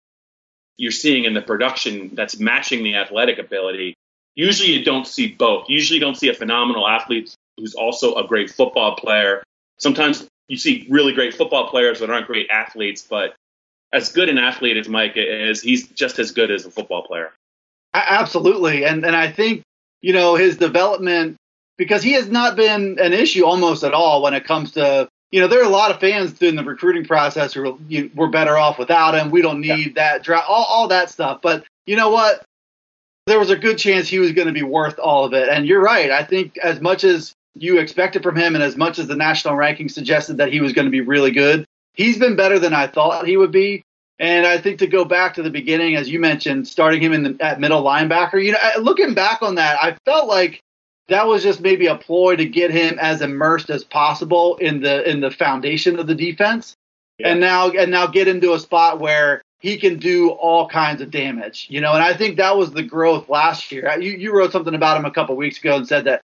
you're 0.78 0.94
seeing 0.94 1.26
in 1.26 1.34
the 1.34 1.42
production 1.42 2.12
that's 2.14 2.40
matching 2.40 2.86
the 2.86 2.96
athletic 2.96 3.38
ability. 3.38 3.96
Usually, 4.36 4.72
you 4.72 4.86
don't 4.86 5.06
see 5.06 5.28
both. 5.28 5.66
Usually, 5.68 5.96
you 5.96 6.06
don't 6.06 6.16
see 6.18 6.30
a 6.30 6.34
phenomenal 6.34 6.88
athlete 6.88 7.36
who's 7.58 7.76
also 7.76 8.16
a 8.16 8.26
great 8.26 8.50
football 8.50 8.96
player 8.96 9.44
sometimes 9.78 10.28
you 10.48 10.58
see 10.58 10.88
really 10.90 11.14
great 11.14 11.34
football 11.34 11.70
players 11.70 12.00
that 12.00 12.10
aren't 12.10 12.28
great 12.28 12.50
athletes, 12.50 13.06
but 13.08 13.36
as 13.92 14.12
good 14.12 14.30
an 14.30 14.38
athlete 14.38 14.78
as 14.78 14.90
Mike 14.90 15.14
is, 15.16 15.62
he's 15.62 15.88
just 15.90 16.20
as 16.20 16.32
good 16.32 16.52
as 16.52 16.66
a 16.66 16.72
football 16.72 17.04
player. 17.04 17.32
Absolutely, 17.94 18.84
and 18.84 19.06
and 19.06 19.16
I 19.16 19.32
think 19.32 19.64
you 20.02 20.14
know 20.14 20.36
his 20.36 20.58
development 20.58 21.38
because 21.78 22.04
he 22.04 22.14
has 22.14 22.28
not 22.28 22.56
been 22.56 23.00
an 23.00 23.14
issue 23.14 23.46
almost 23.46 23.84
at 23.84 23.94
all 23.94 24.22
when 24.22 24.34
it 24.34 24.44
comes 24.44 24.72
to 24.74 25.08
you 25.32 25.40
know 25.40 25.48
there 25.48 25.62
are 25.62 25.66
a 25.66 25.70
lot 25.70 25.92
of 25.92 26.00
fans 26.00 26.42
in 26.42 26.56
the 26.56 26.64
recruiting 26.64 27.06
process 27.06 27.54
who 27.54 27.72
are, 27.72 27.78
you, 27.88 28.12
we're 28.14 28.28
better 28.28 28.58
off 28.58 28.78
without 28.78 29.16
him. 29.16 29.32
We 29.32 29.42
don't 29.42 29.62
need 29.62 29.88
yeah. 29.88 29.94
that 29.96 30.24
draft, 30.24 30.50
all, 30.50 30.66
all 30.66 30.88
that 30.90 31.10
stuff. 31.10 31.42
But 31.42 31.64
you 31.86 31.96
know 31.96 32.10
what? 32.10 32.44
There 33.28 33.40
was 33.40 33.50
a 33.50 33.56
good 33.56 33.78
chance 33.78 34.08
he 34.08 34.20
was 34.20 34.34
going 34.34 34.48
to 34.48 34.54
be 34.54 34.62
worth 34.62 35.00
all 35.00 35.26
of 35.26 35.34
it. 35.34 35.50
And 35.50 35.66
you're 35.66 35.82
right. 35.82 36.12
I 36.12 36.24
think 36.24 36.58
as 36.60 36.80
much 36.80 37.04
as 37.04 37.34
you 37.56 37.80
expected 37.80 38.24
from 38.24 38.36
him, 38.36 38.56
and 38.56 38.64
as 38.64 38.76
much 38.76 39.00
as 39.00 39.08
the 39.08 39.16
national 39.16 39.56
ranking 39.56 39.90
suggested 39.90 40.38
that 40.38 40.52
he 40.52 40.62
was 40.62 40.74
going 40.74 40.86
to 40.86 40.92
be 40.92 41.02
really 41.02 41.32
good, 41.32 41.66
he's 41.94 42.18
been 42.18 42.36
better 42.36 42.60
than 42.60 42.74
I 42.74 42.88
thought 42.88 43.28
he 43.28 43.38
would 43.38 43.52
be. 43.52 43.84
And 44.20 44.46
I 44.46 44.58
think 44.58 44.80
to 44.80 44.88
go 44.88 45.04
back 45.04 45.34
to 45.34 45.44
the 45.44 45.50
beginning, 45.50 45.96
as 45.96 46.10
you 46.10 46.20
mentioned, 46.20 46.68
starting 46.68 47.02
him 47.02 47.12
in 47.12 47.24
the, 47.24 47.38
at 47.42 47.60
middle 47.60 47.84
linebacker, 47.84 48.44
you 48.44 48.54
know, 48.54 48.60
looking 48.80 49.14
back 49.14 49.42
on 49.42 49.56
that, 49.56 49.78
I 49.82 49.98
felt 50.06 50.28
like 50.28 50.62
that 51.08 51.28
was 51.28 51.44
just 51.44 51.62
maybe 51.62 51.88
a 51.88 51.96
ploy 51.96 52.36
to 52.36 52.46
get 52.46 52.72
him 52.72 52.98
as 53.00 53.22
immersed 53.22 53.70
as 53.70 53.84
possible 53.84 54.56
in 54.58 54.82
the 54.82 55.08
in 55.10 55.20
the 55.20 55.32
foundation 55.32 56.00
of 56.00 56.08
the 56.08 56.16
defense, 56.16 56.76
yeah. 57.18 57.30
and 57.30 57.40
now 57.40 57.70
and 57.70 57.92
now 57.92 58.08
get 58.08 58.28
into 58.28 58.54
a 58.54 58.60
spot 58.60 59.00
where 59.00 59.42
he 59.60 59.78
can 59.78 59.98
do 59.98 60.30
all 60.30 60.68
kinds 60.68 61.02
of 61.02 61.12
damage, 61.12 61.68
you 61.70 61.82
know. 61.82 61.94
And 61.94 62.04
I 62.04 62.14
think 62.14 62.38
that 62.38 62.58
was 62.58 62.72
the 62.72 62.84
growth 62.84 63.30
last 63.30 63.72
year. 63.72 63.94
You 64.00 64.12
you 64.12 64.34
wrote 64.34 64.52
something 64.52 64.74
about 64.74 64.98
him 64.98 65.06
a 65.06 65.12
couple 65.12 65.36
weeks 65.36 65.60
ago 65.60 65.76
and 65.76 65.88
said 65.88 66.06
that 66.06 66.22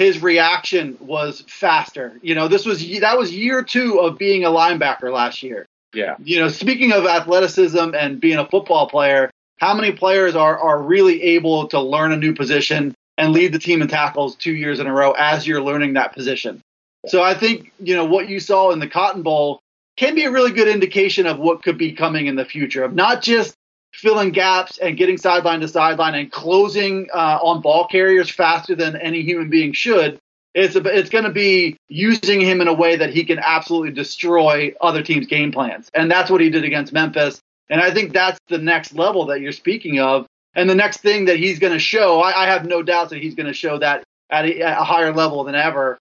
his 0.00 0.22
reaction 0.22 0.96
was 0.98 1.44
faster. 1.46 2.18
You 2.22 2.34
know, 2.34 2.48
this 2.48 2.64
was 2.64 2.80
that 3.00 3.18
was 3.18 3.36
year 3.36 3.62
two 3.62 4.00
of 4.00 4.16
being 4.16 4.44
a 4.44 4.48
linebacker 4.48 5.12
last 5.12 5.42
year. 5.42 5.66
Yeah. 5.92 6.16
You 6.24 6.40
know, 6.40 6.48
speaking 6.48 6.92
of 6.92 7.04
athleticism 7.04 7.94
and 7.94 8.18
being 8.18 8.38
a 8.38 8.48
football 8.48 8.88
player, 8.88 9.30
how 9.58 9.74
many 9.74 9.92
players 9.92 10.34
are 10.34 10.58
are 10.58 10.80
really 10.80 11.22
able 11.22 11.68
to 11.68 11.80
learn 11.80 12.12
a 12.12 12.16
new 12.16 12.34
position 12.34 12.94
and 13.18 13.34
lead 13.34 13.52
the 13.52 13.58
team 13.58 13.82
in 13.82 13.88
tackles 13.88 14.36
two 14.36 14.54
years 14.54 14.80
in 14.80 14.86
a 14.86 14.92
row 14.92 15.12
as 15.12 15.46
you're 15.46 15.62
learning 15.62 15.92
that 15.92 16.14
position? 16.14 16.62
So 17.06 17.22
I 17.22 17.34
think, 17.34 17.70
you 17.78 17.94
know, 17.94 18.06
what 18.06 18.26
you 18.26 18.40
saw 18.40 18.70
in 18.70 18.78
the 18.78 18.88
Cotton 18.88 19.20
Bowl 19.20 19.60
can 19.98 20.14
be 20.14 20.24
a 20.24 20.30
really 20.30 20.52
good 20.52 20.68
indication 20.68 21.26
of 21.26 21.38
what 21.38 21.62
could 21.62 21.76
be 21.76 21.92
coming 21.92 22.26
in 22.26 22.36
the 22.36 22.46
future 22.46 22.84
of 22.84 22.94
not 22.94 23.20
just 23.20 23.54
filling 23.92 24.30
gaps 24.30 24.78
and 24.78 24.96
getting 24.96 25.18
sideline 25.18 25.60
to 25.60 25.68
sideline 25.68 26.14
and 26.14 26.30
closing 26.30 27.08
uh, 27.12 27.38
on 27.42 27.60
ball 27.60 27.86
carriers 27.86 28.30
faster 28.30 28.74
than 28.74 28.96
any 28.96 29.22
human 29.22 29.50
being 29.50 29.72
should. 29.72 30.18
It's 30.54 30.74
it's 30.74 31.10
going 31.10 31.24
to 31.24 31.30
be 31.30 31.76
using 31.88 32.40
him 32.40 32.60
in 32.60 32.66
a 32.66 32.72
way 32.74 32.96
that 32.96 33.10
he 33.10 33.24
can 33.24 33.38
absolutely 33.38 33.92
destroy 33.92 34.74
other 34.80 35.02
teams' 35.02 35.28
game 35.28 35.52
plans, 35.52 35.90
and 35.94 36.10
that's 36.10 36.28
what 36.28 36.40
he 36.40 36.50
did 36.50 36.64
against 36.64 36.92
Memphis. 36.92 37.40
And 37.68 37.80
I 37.80 37.92
think 37.92 38.12
that's 38.12 38.38
the 38.48 38.58
next 38.58 38.94
level 38.94 39.26
that 39.26 39.40
you're 39.40 39.52
speaking 39.52 40.00
of, 40.00 40.26
and 40.56 40.68
the 40.68 40.74
next 40.74 41.02
thing 41.02 41.26
that 41.26 41.36
he's 41.36 41.60
going 41.60 41.72
to 41.72 41.78
show. 41.78 42.20
I, 42.20 42.42
I, 42.42 42.46
have 42.46 42.66
no 42.66 42.82
doubts 42.82 43.10
that 43.10 43.22
he's 43.22 43.36
going 43.36 43.46
to 43.46 43.52
show 43.52 43.78
that 43.78 44.02
at 44.28 44.44
a, 44.44 44.60
at 44.60 44.80
a 44.80 44.82
higher 44.82 45.14
level 45.14 45.44
than 45.44 45.54
ever, 45.54 45.98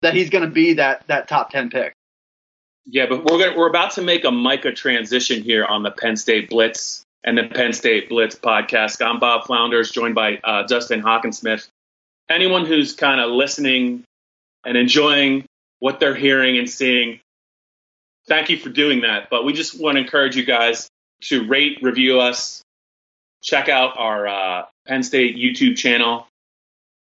that 0.00 0.14
he's 0.14 0.30
going 0.30 0.44
to 0.44 0.50
be 0.50 0.74
that 0.74 1.06
that 1.08 1.28
top 1.28 1.50
ten 1.50 1.68
pick. 1.68 1.92
Yeah, 2.86 3.06
but 3.10 3.24
we're 3.24 3.38
gonna, 3.38 3.58
we're 3.58 3.68
about 3.68 3.92
to 3.92 4.02
make 4.02 4.24
a 4.24 4.30
Micah 4.30 4.72
transition 4.72 5.42
here 5.42 5.66
on 5.66 5.82
the 5.82 5.90
Penn 5.90 6.16
State 6.16 6.48
Blitz 6.48 7.01
and 7.24 7.38
the 7.38 7.44
Penn 7.44 7.72
State 7.72 8.08
Blitz 8.08 8.34
podcast. 8.34 9.04
I'm 9.04 9.20
Bob 9.20 9.46
Flounders, 9.46 9.90
joined 9.90 10.14
by 10.14 10.38
uh, 10.42 10.64
Dustin 10.64 11.02
Hockensmith. 11.02 11.68
Anyone 12.28 12.66
who's 12.66 12.94
kind 12.94 13.20
of 13.20 13.30
listening 13.30 14.04
and 14.64 14.76
enjoying 14.76 15.44
what 15.78 16.00
they're 16.00 16.14
hearing 16.14 16.58
and 16.58 16.68
seeing, 16.68 17.20
thank 18.26 18.48
you 18.48 18.56
for 18.56 18.70
doing 18.70 19.02
that. 19.02 19.30
But 19.30 19.44
we 19.44 19.52
just 19.52 19.80
want 19.80 19.96
to 19.96 20.02
encourage 20.02 20.36
you 20.36 20.44
guys 20.44 20.88
to 21.22 21.46
rate, 21.46 21.78
review 21.82 22.20
us, 22.20 22.62
check 23.42 23.68
out 23.68 23.98
our 23.98 24.26
uh, 24.26 24.66
Penn 24.86 25.02
State 25.02 25.36
YouTube 25.36 25.76
channel. 25.76 26.26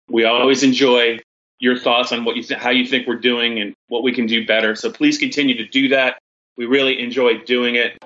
We 0.09 0.23
always 0.23 0.63
enjoy 0.63 1.19
your 1.59 1.77
thoughts 1.77 2.11
on 2.13 2.23
what 2.23 2.37
you 2.37 2.43
th- 2.43 2.59
how 2.59 2.69
you 2.69 2.85
think 2.85 3.07
we're 3.07 3.15
doing 3.15 3.59
and 3.59 3.73
what 3.87 4.03
we 4.03 4.13
can 4.13 4.25
do 4.25 4.45
better. 4.45 4.75
So 4.75 4.91
please 4.91 5.17
continue 5.17 5.57
to 5.57 5.65
do 5.65 5.89
that. 5.89 6.19
We 6.55 6.65
really 6.65 6.99
enjoy 7.01 7.39
doing 7.39 7.75
it. 7.75 7.97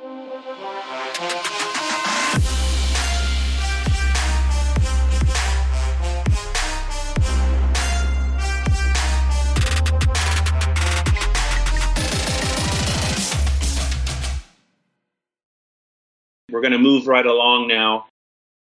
We're 16.51 16.62
going 16.62 16.74
to 16.74 16.79
move 16.79 17.08
right 17.08 17.25
along 17.25 17.67
now. 17.67 18.08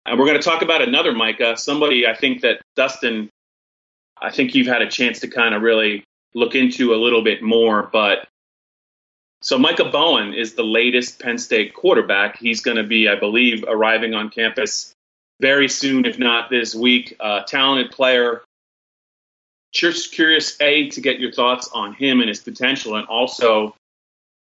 And 0.06 0.18
we're 0.18 0.26
going 0.26 0.38
to 0.38 0.42
talk 0.42 0.62
about 0.62 0.82
another 0.82 1.12
Micah, 1.12 1.56
somebody 1.56 2.06
I 2.06 2.14
think 2.14 2.42
that 2.42 2.60
Dustin, 2.76 3.28
I 4.20 4.30
think 4.30 4.54
you've 4.54 4.66
had 4.66 4.82
a 4.82 4.88
chance 4.88 5.20
to 5.20 5.28
kind 5.28 5.54
of 5.54 5.62
really 5.62 6.04
look 6.34 6.54
into 6.54 6.94
a 6.94 6.96
little 6.96 7.22
bit 7.22 7.42
more. 7.42 7.88
But 7.92 8.26
so 9.42 9.58
Micah 9.58 9.90
Bowens 9.90 10.34
is 10.36 10.54
the 10.54 10.64
latest 10.64 11.20
Penn 11.20 11.38
State 11.38 11.74
quarterback. 11.74 12.38
He's 12.38 12.60
going 12.60 12.76
to 12.76 12.84
be, 12.84 13.08
I 13.08 13.16
believe, 13.16 13.64
arriving 13.68 14.14
on 14.14 14.30
campus 14.30 14.92
very 15.40 15.68
soon, 15.68 16.04
if 16.04 16.18
not 16.18 16.50
this 16.50 16.74
week. 16.74 17.16
Uh, 17.20 17.42
talented 17.44 17.92
player. 17.92 18.42
Just 19.72 20.12
curious, 20.12 20.56
A, 20.60 20.88
to 20.90 21.00
get 21.00 21.20
your 21.20 21.32
thoughts 21.32 21.68
on 21.74 21.92
him 21.92 22.20
and 22.20 22.28
his 22.28 22.40
potential, 22.40 22.96
and 22.96 23.06
also 23.06 23.74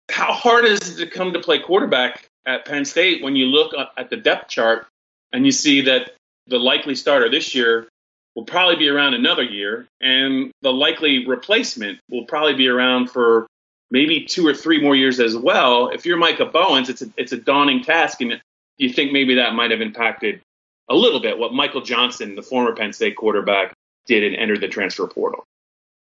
how 0.08 0.32
hard 0.32 0.64
is 0.64 0.98
it 0.98 1.04
to 1.04 1.10
come 1.10 1.32
to 1.32 1.40
play 1.40 1.58
quarterback 1.58 2.25
at 2.46 2.64
Penn 2.64 2.84
State 2.84 3.22
when 3.22 3.36
you 3.36 3.46
look 3.46 3.74
at 3.96 4.10
the 4.10 4.16
depth 4.16 4.48
chart 4.48 4.86
and 5.32 5.44
you 5.44 5.52
see 5.52 5.82
that 5.82 6.12
the 6.46 6.58
likely 6.58 6.94
starter 6.94 7.28
this 7.28 7.54
year 7.54 7.88
will 8.34 8.44
probably 8.44 8.76
be 8.76 8.88
around 8.88 9.14
another 9.14 9.42
year, 9.42 9.88
and 10.00 10.50
the 10.60 10.72
likely 10.72 11.26
replacement 11.26 11.98
will 12.10 12.26
probably 12.26 12.54
be 12.54 12.68
around 12.68 13.10
for 13.10 13.46
maybe 13.90 14.24
two 14.24 14.46
or 14.46 14.54
three 14.54 14.80
more 14.80 14.94
years 14.94 15.20
as 15.20 15.34
well. 15.34 15.88
If 15.88 16.04
you're 16.04 16.18
Micah 16.18 16.44
Bowens, 16.44 16.88
it's 16.88 17.02
a, 17.02 17.06
it's 17.16 17.32
a 17.32 17.38
daunting 17.38 17.82
task, 17.82 18.20
and 18.20 18.30
do 18.30 18.38
you 18.86 18.92
think 18.92 19.12
maybe 19.12 19.36
that 19.36 19.54
might 19.54 19.70
have 19.70 19.80
impacted 19.80 20.40
a 20.88 20.94
little 20.94 21.20
bit 21.20 21.38
what 21.38 21.52
Michael 21.52 21.80
Johnson, 21.80 22.36
the 22.36 22.42
former 22.42 22.74
Penn 22.74 22.92
State 22.92 23.16
quarterback, 23.16 23.72
did 24.06 24.22
and 24.22 24.36
entered 24.36 24.60
the 24.60 24.68
transfer 24.68 25.06
portal. 25.06 25.44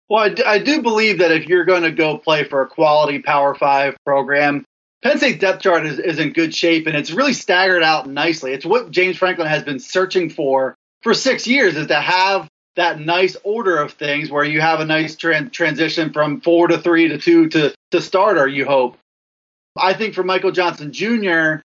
Well, 0.09 0.33
I 0.45 0.59
do 0.59 0.81
believe 0.81 1.19
that 1.19 1.31
if 1.31 1.47
you're 1.47 1.65
going 1.65 1.83
to 1.83 1.91
go 1.91 2.17
play 2.17 2.45
for 2.45 2.61
a 2.61 2.67
quality 2.67 3.19
Power 3.19 3.55
Five 3.55 3.95
program, 4.05 4.63
Penn 5.03 5.17
State's 5.17 5.39
depth 5.39 5.61
chart 5.61 5.85
is, 5.85 5.99
is 5.99 6.19
in 6.19 6.33
good 6.33 6.55
shape 6.55 6.87
and 6.87 6.95
it's 6.95 7.11
really 7.11 7.33
staggered 7.33 7.83
out 7.83 8.07
nicely. 8.07 8.53
It's 8.53 8.65
what 8.65 8.91
James 8.91 9.17
Franklin 9.17 9.47
has 9.47 9.63
been 9.63 9.79
searching 9.79 10.29
for 10.29 10.75
for 11.03 11.13
six 11.13 11.45
years 11.47 11.77
is 11.77 11.87
to 11.87 11.95
have 11.95 12.49
that 12.75 12.99
nice 12.99 13.35
order 13.43 13.77
of 13.77 13.93
things 13.93 14.31
where 14.31 14.43
you 14.43 14.61
have 14.61 14.79
a 14.79 14.85
nice 14.85 15.15
tran- 15.15 15.51
transition 15.51 16.13
from 16.13 16.41
four 16.41 16.67
to 16.67 16.77
three 16.77 17.07
to 17.09 17.17
two 17.17 17.49
to, 17.49 17.73
to 17.91 18.01
starter, 18.01 18.47
you 18.47 18.65
hope. 18.65 18.97
I 19.77 19.93
think 19.93 20.13
for 20.13 20.23
Michael 20.23 20.51
Johnson 20.51 20.91
Jr., 20.91 21.61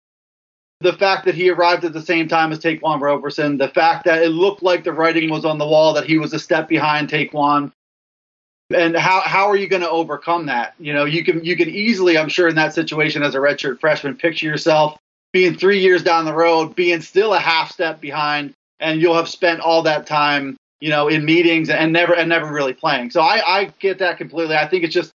the 0.80 0.92
fact 0.94 1.26
that 1.26 1.34
he 1.34 1.50
arrived 1.50 1.84
at 1.84 1.92
the 1.92 2.02
same 2.02 2.28
time 2.28 2.52
as 2.52 2.58
Ta'Quan 2.58 3.00
Roberson, 3.00 3.58
the 3.58 3.68
fact 3.68 4.04
that 4.06 4.22
it 4.22 4.30
looked 4.30 4.62
like 4.62 4.82
the 4.82 4.92
writing 4.92 5.30
was 5.30 5.44
on 5.44 5.58
the 5.58 5.66
wall 5.66 5.94
that 5.94 6.06
he 6.06 6.18
was 6.18 6.32
a 6.32 6.38
step 6.38 6.68
behind 6.68 7.10
Ta'Quan, 7.10 7.72
and 8.74 8.96
how 8.96 9.20
how 9.20 9.48
are 9.48 9.56
you 9.56 9.68
going 9.68 9.82
to 9.82 9.90
overcome 9.90 10.46
that? 10.46 10.74
You 10.78 10.92
know, 10.92 11.04
you 11.04 11.24
can 11.24 11.44
you 11.44 11.56
can 11.56 11.68
easily, 11.68 12.16
I'm 12.16 12.28
sure, 12.28 12.48
in 12.48 12.54
that 12.56 12.74
situation 12.74 13.22
as 13.22 13.34
a 13.34 13.38
redshirt 13.38 13.80
freshman, 13.80 14.16
picture 14.16 14.46
yourself 14.46 14.98
being 15.32 15.56
three 15.56 15.80
years 15.80 16.02
down 16.02 16.24
the 16.24 16.34
road, 16.34 16.74
being 16.74 17.00
still 17.00 17.34
a 17.34 17.38
half 17.38 17.70
step 17.70 18.00
behind, 18.00 18.52
and 18.80 19.00
you'll 19.00 19.14
have 19.14 19.28
spent 19.28 19.60
all 19.60 19.82
that 19.82 20.06
time, 20.06 20.56
you 20.80 20.88
know, 20.88 21.08
in 21.08 21.24
meetings 21.24 21.70
and 21.70 21.92
never 21.92 22.14
and 22.14 22.28
never 22.28 22.52
really 22.52 22.72
playing. 22.72 23.10
So 23.10 23.20
I, 23.20 23.60
I 23.60 23.64
get 23.80 23.98
that 23.98 24.18
completely. 24.18 24.56
I 24.56 24.66
think 24.66 24.84
it's 24.84 24.94
just 24.94 25.12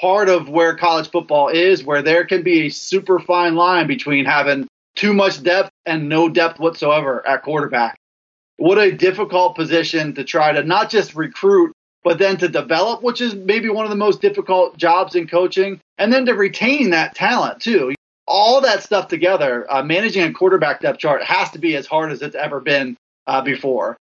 part 0.00 0.28
of 0.28 0.48
where 0.48 0.76
college 0.76 1.10
football 1.10 1.48
is, 1.48 1.84
where 1.84 2.02
there 2.02 2.24
can 2.24 2.42
be 2.42 2.66
a 2.66 2.68
super 2.68 3.18
fine 3.18 3.56
line 3.56 3.86
between 3.86 4.24
having 4.24 4.66
too 4.96 5.12
much 5.12 5.42
depth 5.42 5.70
and 5.86 6.08
no 6.08 6.28
depth 6.28 6.58
whatsoever 6.58 7.26
at 7.26 7.42
quarterback. 7.42 7.96
What 8.56 8.78
a 8.78 8.90
difficult 8.90 9.54
position 9.54 10.14
to 10.14 10.24
try 10.24 10.52
to 10.52 10.64
not 10.64 10.90
just 10.90 11.14
recruit 11.14 11.72
but 12.08 12.18
then 12.18 12.38
to 12.38 12.48
develop, 12.48 13.02
which 13.02 13.20
is 13.20 13.34
maybe 13.34 13.68
one 13.68 13.84
of 13.84 13.90
the 13.90 13.96
most 13.96 14.22
difficult 14.22 14.78
jobs 14.78 15.14
in 15.14 15.28
coaching, 15.28 15.78
and 15.98 16.10
then 16.10 16.24
to 16.24 16.32
retain 16.32 16.88
that 16.88 17.14
talent 17.14 17.60
too. 17.60 17.94
All 18.26 18.62
that 18.62 18.82
stuff 18.82 19.08
together, 19.08 19.70
uh, 19.70 19.82
managing 19.82 20.22
a 20.22 20.32
quarterback 20.32 20.80
depth 20.80 21.00
chart 21.00 21.22
has 21.22 21.50
to 21.50 21.58
be 21.58 21.76
as 21.76 21.86
hard 21.86 22.10
as 22.10 22.22
it's 22.22 22.34
ever 22.34 22.60
been 22.60 22.96
uh, 23.26 23.42
before. 23.42 23.98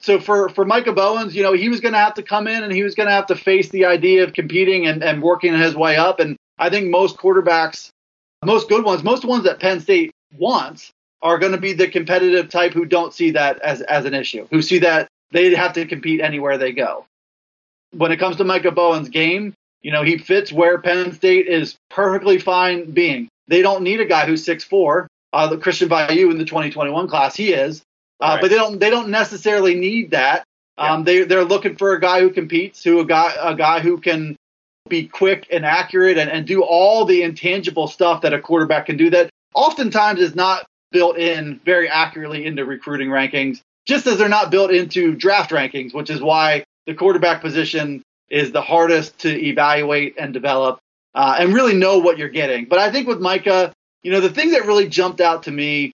So 0.00 0.18
for 0.18 0.48
for 0.48 0.64
Micah 0.64 0.94
Bowens, 0.94 1.36
you 1.36 1.44
know, 1.44 1.52
he 1.52 1.68
was 1.68 1.78
going 1.78 1.92
to 1.92 2.00
have 2.00 2.14
to 2.14 2.24
come 2.24 2.48
in 2.48 2.64
and 2.64 2.72
he 2.72 2.82
was 2.82 2.96
going 2.96 3.06
to 3.06 3.14
have 3.14 3.26
to 3.26 3.36
face 3.36 3.68
the 3.68 3.84
idea 3.84 4.24
of 4.24 4.32
competing 4.32 4.88
and, 4.88 5.04
and 5.04 5.22
working 5.22 5.56
his 5.56 5.76
way 5.76 5.94
up. 5.94 6.18
And 6.18 6.36
I 6.58 6.70
think 6.70 6.90
most 6.90 7.18
quarterbacks, 7.18 7.90
most 8.44 8.68
good 8.68 8.84
ones, 8.84 9.04
most 9.04 9.24
ones 9.24 9.44
that 9.44 9.60
Penn 9.60 9.78
State 9.78 10.10
wants 10.36 10.90
are 11.22 11.38
going 11.38 11.52
to 11.52 11.60
be 11.60 11.72
the 11.72 11.86
competitive 11.86 12.48
type 12.48 12.72
who 12.72 12.84
don't 12.84 13.14
see 13.14 13.30
that 13.30 13.60
as 13.60 13.80
as 13.82 14.06
an 14.06 14.14
issue, 14.14 14.48
who 14.50 14.60
see 14.60 14.80
that 14.80 15.06
they 15.30 15.54
have 15.54 15.74
to 15.74 15.86
compete 15.86 16.20
anywhere 16.20 16.58
they 16.58 16.72
go. 16.72 17.06
When 17.92 18.12
it 18.12 18.18
comes 18.18 18.36
to 18.36 18.44
Micah 18.44 18.70
Bowen's 18.70 19.08
game, 19.08 19.54
you 19.82 19.90
know, 19.90 20.02
he 20.02 20.18
fits 20.18 20.52
where 20.52 20.78
Penn 20.78 21.12
State 21.12 21.46
is 21.46 21.76
perfectly 21.90 22.38
fine 22.38 22.90
being. 22.92 23.28
They 23.48 23.62
don't 23.62 23.82
need 23.82 24.00
a 24.00 24.06
guy 24.06 24.26
who's 24.26 24.46
6'4. 24.46 25.06
Uh, 25.32 25.46
the 25.48 25.58
Christian 25.58 25.88
Veilleux 25.88 26.30
in 26.30 26.38
the 26.38 26.44
2021 26.44 27.08
class, 27.08 27.34
he 27.34 27.52
is. 27.52 27.82
Uh, 28.20 28.26
right. 28.26 28.40
But 28.40 28.50
they 28.50 28.56
don't 28.56 28.78
they 28.78 28.90
don't 28.90 29.08
necessarily 29.08 29.74
need 29.74 30.12
that. 30.12 30.44
Um, 30.78 31.00
yeah. 31.00 31.04
They 31.04 31.24
they're 31.24 31.44
looking 31.44 31.76
for 31.76 31.92
a 31.92 32.00
guy 32.00 32.20
who 32.20 32.30
competes, 32.30 32.84
who 32.84 33.00
a 33.00 33.04
guy 33.04 33.32
a 33.40 33.56
guy 33.56 33.80
who 33.80 33.98
can 33.98 34.36
be 34.88 35.08
quick 35.08 35.46
and 35.50 35.64
accurate 35.64 36.18
and, 36.18 36.30
and 36.30 36.46
do 36.46 36.62
all 36.62 37.04
the 37.04 37.22
intangible 37.22 37.88
stuff 37.88 38.22
that 38.22 38.32
a 38.32 38.40
quarterback 38.40 38.86
can 38.86 38.96
do 38.96 39.10
that 39.10 39.30
oftentimes 39.54 40.20
is 40.20 40.34
not 40.34 40.66
built 40.90 41.16
in 41.16 41.60
very 41.64 41.88
accurately 41.88 42.44
into 42.44 42.64
recruiting 42.64 43.08
rankings 43.08 43.60
just 43.86 44.06
as 44.06 44.18
they're 44.18 44.28
not 44.28 44.50
built 44.50 44.70
into 44.70 45.14
draft 45.14 45.50
rankings, 45.50 45.94
which 45.94 46.10
is 46.10 46.20
why 46.20 46.64
the 46.86 46.94
quarterback 46.94 47.40
position 47.42 48.02
is 48.30 48.52
the 48.52 48.62
hardest 48.62 49.18
to 49.20 49.28
evaluate 49.30 50.14
and 50.18 50.32
develop. 50.32 50.78
uh, 51.14 51.36
and 51.38 51.54
really 51.54 51.74
know 51.74 51.98
what 51.98 52.18
you're 52.18 52.28
getting. 52.28 52.64
But 52.66 52.78
I 52.78 52.90
think 52.90 53.06
with 53.06 53.20
Micah, 53.20 53.72
you 54.02 54.10
know, 54.12 54.20
the 54.20 54.30
thing 54.30 54.52
that 54.52 54.66
really 54.66 54.88
jumped 54.88 55.20
out 55.20 55.44
to 55.44 55.50
me 55.50 55.92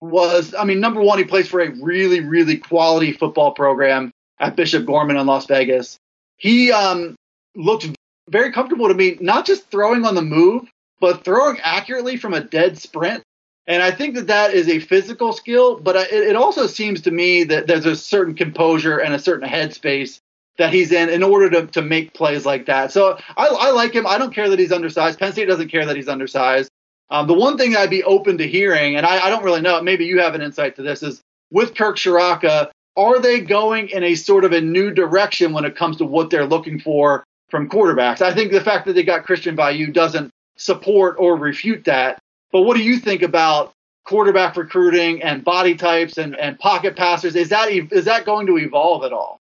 was, 0.00 0.54
I 0.54 0.64
mean, 0.64 0.80
number 0.80 1.00
one, 1.00 1.18
he 1.18 1.24
plays 1.24 1.48
for 1.48 1.60
a 1.60 1.70
really, 1.70 2.20
really 2.20 2.56
quality 2.56 3.12
football 3.12 3.52
program 3.52 4.10
at 4.38 4.56
Bishop 4.56 4.86
Gorman 4.86 5.16
in 5.16 5.26
Las 5.26 5.46
Vegas. 5.46 5.98
He 6.36 6.72
um, 6.72 7.16
looked 7.54 7.86
very 8.28 8.52
comfortable 8.52 8.88
to 8.88 8.94
me, 8.94 9.16
not 9.20 9.46
just 9.46 9.70
throwing 9.70 10.04
on 10.04 10.14
the 10.14 10.22
move, 10.22 10.68
but 11.00 11.24
throwing 11.24 11.58
accurately 11.62 12.16
from 12.16 12.34
a 12.34 12.40
dead 12.40 12.78
sprint. 12.78 13.22
And 13.66 13.82
I 13.82 13.90
think 13.90 14.14
that 14.14 14.28
that 14.28 14.54
is 14.54 14.68
a 14.68 14.78
physical 14.78 15.32
skill, 15.32 15.80
but 15.80 15.96
it, 15.96 16.12
it 16.12 16.36
also 16.36 16.66
seems 16.66 17.00
to 17.02 17.10
me 17.10 17.44
that 17.44 17.66
there's 17.66 17.86
a 17.86 17.96
certain 17.96 18.34
composure 18.34 18.98
and 18.98 19.12
a 19.12 19.18
certain 19.18 19.48
headspace 19.48 20.20
that 20.58 20.72
he's 20.72 20.92
in 20.92 21.08
in 21.08 21.22
order 21.22 21.50
to, 21.50 21.66
to 21.66 21.82
make 21.82 22.14
plays 22.14 22.46
like 22.46 22.66
that. 22.66 22.92
So 22.92 23.18
I, 23.36 23.46
I 23.48 23.70
like 23.72 23.92
him. 23.92 24.06
I 24.06 24.18
don't 24.18 24.34
care 24.34 24.48
that 24.48 24.58
he's 24.58 24.72
undersized. 24.72 25.18
Penn 25.18 25.32
State 25.32 25.48
doesn't 25.48 25.68
care 25.68 25.84
that 25.84 25.96
he's 25.96 26.08
undersized. 26.08 26.70
Um, 27.10 27.26
the 27.26 27.34
one 27.34 27.56
thing 27.56 27.76
I'd 27.76 27.90
be 27.90 28.02
open 28.04 28.38
to 28.38 28.48
hearing, 28.48 28.96
and 28.96 29.06
I, 29.06 29.26
I, 29.26 29.30
don't 29.30 29.44
really 29.44 29.60
know, 29.60 29.80
maybe 29.80 30.06
you 30.06 30.20
have 30.20 30.34
an 30.34 30.42
insight 30.42 30.76
to 30.76 30.82
this, 30.82 31.02
is 31.02 31.20
with 31.52 31.76
Kirk 31.76 31.96
Ciarrocca, 31.96 32.70
are 32.96 33.20
they 33.20 33.40
going 33.40 33.90
in 33.90 34.02
a 34.02 34.14
sort 34.14 34.44
of 34.44 34.52
a 34.52 34.60
new 34.60 34.90
direction 34.90 35.52
when 35.52 35.64
it 35.64 35.76
comes 35.76 35.98
to 35.98 36.04
what 36.04 36.30
they're 36.30 36.46
looking 36.46 36.80
for 36.80 37.22
from 37.48 37.68
quarterbacks? 37.68 38.22
I 38.22 38.34
think 38.34 38.50
the 38.50 38.60
fact 38.60 38.86
that 38.86 38.94
they 38.94 39.04
got 39.04 39.24
Christian 39.24 39.56
Veilleux 39.56 39.92
doesn't 39.92 40.30
support 40.56 41.16
or 41.18 41.36
refute 41.36 41.84
that. 41.84 42.18
But 42.56 42.62
what 42.62 42.78
do 42.78 42.82
you 42.82 42.96
think 42.96 43.20
about 43.20 43.74
quarterback 44.06 44.56
recruiting 44.56 45.22
and 45.22 45.44
body 45.44 45.74
types 45.74 46.16
and, 46.16 46.34
and 46.34 46.58
pocket 46.58 46.96
passers? 46.96 47.36
Is 47.36 47.50
that 47.50 47.68
is 47.70 48.06
that 48.06 48.24
going 48.24 48.46
to 48.46 48.56
evolve 48.56 49.04
at 49.04 49.12
all? 49.12 49.40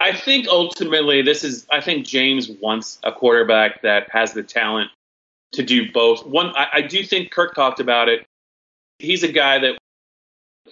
I 0.00 0.12
think 0.12 0.48
ultimately 0.48 1.22
this 1.22 1.44
is. 1.44 1.68
I 1.70 1.80
think 1.80 2.04
James 2.04 2.50
wants 2.50 2.98
a 3.04 3.12
quarterback 3.12 3.82
that 3.82 4.10
has 4.10 4.32
the 4.32 4.42
talent 4.42 4.90
to 5.52 5.62
do 5.62 5.92
both. 5.92 6.26
One, 6.26 6.52
I, 6.56 6.66
I 6.72 6.80
do 6.80 7.04
think 7.04 7.30
Kirk 7.30 7.54
talked 7.54 7.78
about 7.78 8.08
it. 8.08 8.26
He's 8.98 9.22
a 9.22 9.30
guy 9.30 9.60
that 9.60 9.78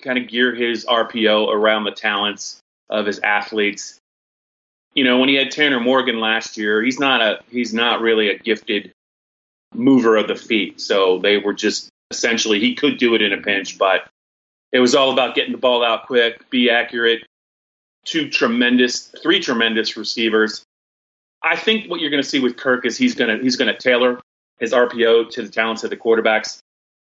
kind 0.02 0.18
of 0.18 0.26
gear 0.26 0.52
his 0.52 0.84
RPO 0.84 1.54
around 1.54 1.84
the 1.84 1.92
talents 1.92 2.58
of 2.90 3.06
his 3.06 3.20
athletes. 3.20 4.00
You 4.94 5.04
know, 5.04 5.20
when 5.20 5.28
he 5.28 5.36
had 5.36 5.52
Tanner 5.52 5.78
Morgan 5.78 6.18
last 6.18 6.56
year, 6.56 6.82
he's 6.82 6.98
not 6.98 7.20
a 7.20 7.38
he's 7.52 7.72
not 7.72 8.00
really 8.00 8.30
a 8.30 8.36
gifted 8.36 8.90
mover 9.74 10.16
of 10.16 10.28
the 10.28 10.34
feet. 10.34 10.80
So 10.80 11.18
they 11.18 11.38
were 11.38 11.54
just 11.54 11.88
essentially 12.10 12.60
he 12.60 12.74
could 12.74 12.98
do 12.98 13.14
it 13.14 13.22
in 13.22 13.32
a 13.32 13.38
pinch, 13.38 13.78
but 13.78 14.08
it 14.72 14.80
was 14.80 14.94
all 14.94 15.12
about 15.12 15.34
getting 15.34 15.52
the 15.52 15.58
ball 15.58 15.84
out 15.84 16.06
quick, 16.06 16.48
be 16.50 16.70
accurate. 16.70 17.22
Two 18.04 18.30
tremendous, 18.30 19.12
three 19.22 19.40
tremendous 19.40 19.96
receivers. 19.96 20.64
I 21.42 21.56
think 21.56 21.90
what 21.90 22.00
you're 22.00 22.10
going 22.10 22.22
to 22.22 22.28
see 22.28 22.40
with 22.40 22.56
Kirk 22.56 22.86
is 22.86 22.96
he's 22.96 23.14
going 23.14 23.36
to 23.36 23.42
he's 23.42 23.56
going 23.56 23.72
to 23.72 23.78
tailor 23.78 24.20
his 24.58 24.72
RPO 24.72 25.30
to 25.30 25.42
the 25.42 25.48
talents 25.48 25.84
of 25.84 25.90
the 25.90 25.96
quarterbacks. 25.96 26.60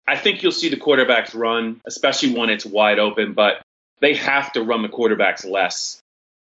I 0.07 0.17
think 0.17 0.43
you'll 0.43 0.51
see 0.51 0.69
the 0.69 0.77
quarterbacks 0.77 1.33
run, 1.33 1.81
especially 1.85 2.37
when 2.37 2.49
it's 2.49 2.65
wide 2.65 2.99
open, 2.99 3.33
but 3.33 3.61
they 4.01 4.15
have 4.15 4.51
to 4.53 4.63
run 4.63 4.81
the 4.81 4.89
quarterbacks 4.89 5.49
less. 5.49 5.99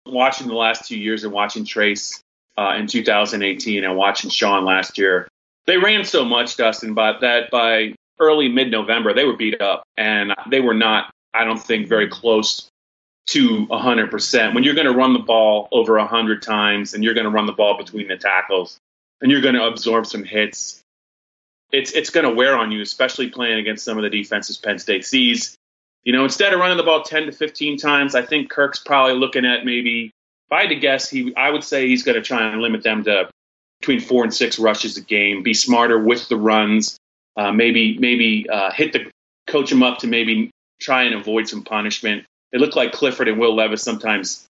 Watching 0.06 0.48
the 0.48 0.54
last 0.54 0.88
two 0.88 0.98
years 0.98 1.24
and 1.24 1.32
watching 1.32 1.66
Trace 1.66 2.22
uh, 2.58 2.76
in 2.78 2.88
2018 2.88 3.84
and 3.84 3.96
watching 3.96 4.30
Sean 4.30 4.66
last 4.66 4.98
year, 4.98 5.28
they 5.68 5.78
ran 5.78 6.04
so 6.04 6.26
much, 6.26 6.58
Dustin, 6.58 6.94
but 6.94 7.22
that 7.22 7.52
by 7.52 7.94
early 8.20 8.50
mid 8.50 8.72
November, 8.72 9.14
they 9.14 9.26
were 9.26 9.38
beat 9.38 9.62
up 9.62 9.84
and 9.96 10.34
they 10.50 10.62
were 10.62 10.74
not, 10.74 11.14
I 11.34 11.44
don't 11.44 11.62
think, 11.62 11.88
very 11.88 12.08
close 12.08 12.70
to 13.28 13.68
100%. 13.68 14.56
When 14.56 14.64
you're 14.64 14.74
going 14.74 14.88
to 14.88 14.94
run 14.94 15.14
the 15.14 15.20
ball 15.20 15.68
over 15.72 15.98
100 15.98 16.42
times 16.42 16.94
and 16.94 17.04
you're 17.04 17.14
going 17.14 17.26
to 17.26 17.30
run 17.30 17.46
the 17.46 17.52
ball 17.52 17.78
between 17.78 18.08
the 18.08 18.18
tackles 18.18 18.78
and 19.22 19.30
you're 19.30 19.42
going 19.42 19.56
to 19.56 19.66
absorb 19.66 20.08
some 20.08 20.24
hits 20.24 20.82
it's 21.72 21.92
it's 21.92 22.10
going 22.10 22.26
to 22.26 22.34
wear 22.34 22.58
on 22.58 22.72
you, 22.72 22.82
especially 22.82 23.30
playing 23.30 23.60
against 23.60 23.84
some 23.84 23.98
of 23.98 24.04
the 24.04 24.10
defenses 24.10 24.58
Penn 24.58 24.80
State 24.80 25.06
sees. 25.06 25.56
You 26.04 26.14
know, 26.14 26.24
instead 26.24 26.54
of 26.54 26.60
running 26.60 26.78
the 26.78 26.84
ball 26.84 27.04
10 27.04 27.26
to 27.26 27.32
15 27.32 27.78
times, 27.78 28.16
I 28.16 28.22
think 28.22 28.50
Kirk's 28.50 28.80
probably 28.80 29.16
looking 29.16 29.46
at 29.46 29.66
maybe, 29.66 30.06
if 30.06 30.52
I 30.52 30.62
had 30.62 30.70
to 30.70 30.76
guess, 30.76 31.10
he 31.10 31.36
I 31.36 31.50
would 31.50 31.64
say 31.64 31.88
he's 31.88 32.04
going 32.04 32.16
to 32.16 32.22
try 32.22 32.48
and 32.48 32.62
limit 32.62 32.84
them 32.84 33.04
to 33.04 33.30
between 33.80 34.00
four 34.00 34.24
and 34.24 34.34
six 34.34 34.60
rushes 34.60 34.98
a 34.98 35.02
game. 35.02 35.44
Be 35.44 35.54
smarter 35.54 36.00
with 36.00 36.28
the 36.30 36.38
runs. 36.38 36.98
Uh, 37.36 37.52
maybe 37.52 37.98
maybe 37.98 38.50
uh, 38.50 38.72
hit 38.72 38.94
the 38.94 39.12
coach 39.46 39.72
him 39.72 39.84
up 39.84 40.00
to 40.00 40.08
maybe 40.08 40.50
try 40.82 41.04
and 41.04 41.16
avoid 41.16 41.48
some 41.48 41.64
punishment. 41.64 42.26
It 42.52 42.60
looked 42.60 42.76
like 42.76 42.92
Clifford 42.92 43.28
and 43.28 43.40
Will 43.40 43.56
Levis 43.56 43.84
sometimes 43.84 44.46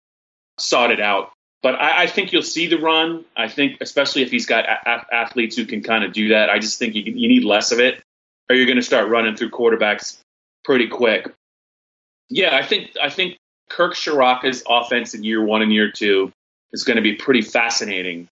sought 0.59 0.91
it 0.91 1.01
out 1.01 1.33
but 1.65 1.77
I, 1.77 2.03
I, 2.03 2.07
think 2.09 2.31
you'll 2.31 2.43
see 2.43 2.67
the 2.67 2.77
run. 2.77 3.25
I 3.35 3.49
think, 3.49 3.79
especially 3.81 4.21
if 4.21 4.31
he's 4.31 4.45
got 4.45 4.67
a- 4.67 5.07
athletes 5.11 5.57
who 5.57 5.65
can 5.65 5.83
kind 5.83 6.05
of 6.05 6.13
do 6.13 6.29
that. 6.29 6.51
I 6.51 6.59
just 6.59 6.79
think 6.79 6.95
you, 6.95 7.03
you 7.05 7.27
need 7.27 7.43
less 7.43 7.73
of 7.73 7.81
it, 7.81 8.03
or 8.51 8.55
you're 8.55 8.67
going 8.67 8.77
to 8.77 8.83
start 8.83 9.09
running 9.09 9.35
through 9.35 9.49
quarterbacks 9.49 10.19
pretty 10.63 10.89
quick. 10.89 11.33
Yeah, 12.29 12.55
I 12.55 12.67
think 12.67 12.91
I 13.03 13.09
think 13.09 13.39
Kirk 13.71 13.95
Ciarrocca's 13.95 14.63
offense 14.69 15.15
in 15.15 15.25
year 15.25 15.43
one 15.43 15.63
and 15.63 15.73
year 15.73 15.91
two 15.91 16.31
is 16.75 16.85
going 16.85 16.97
to 16.97 17.03
be 17.03 17.15
pretty 17.15 17.41
fascinating 17.41 18.29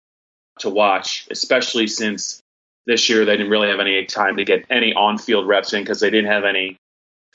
to 0.60 0.70
watch, 0.70 1.26
especially 1.30 1.86
since 1.86 2.40
this 2.86 3.08
year 3.08 3.24
they 3.24 3.36
didn't 3.36 3.50
really 3.50 3.68
have 3.68 3.80
any 3.80 4.04
time 4.04 4.36
to 4.36 4.44
get 4.44 4.64
any 4.70 4.94
on-field 4.94 5.46
reps 5.46 5.72
in 5.72 5.82
because 5.82 6.00
they 6.00 6.10
didn't 6.10 6.30
have 6.30 6.44
any 6.44 6.76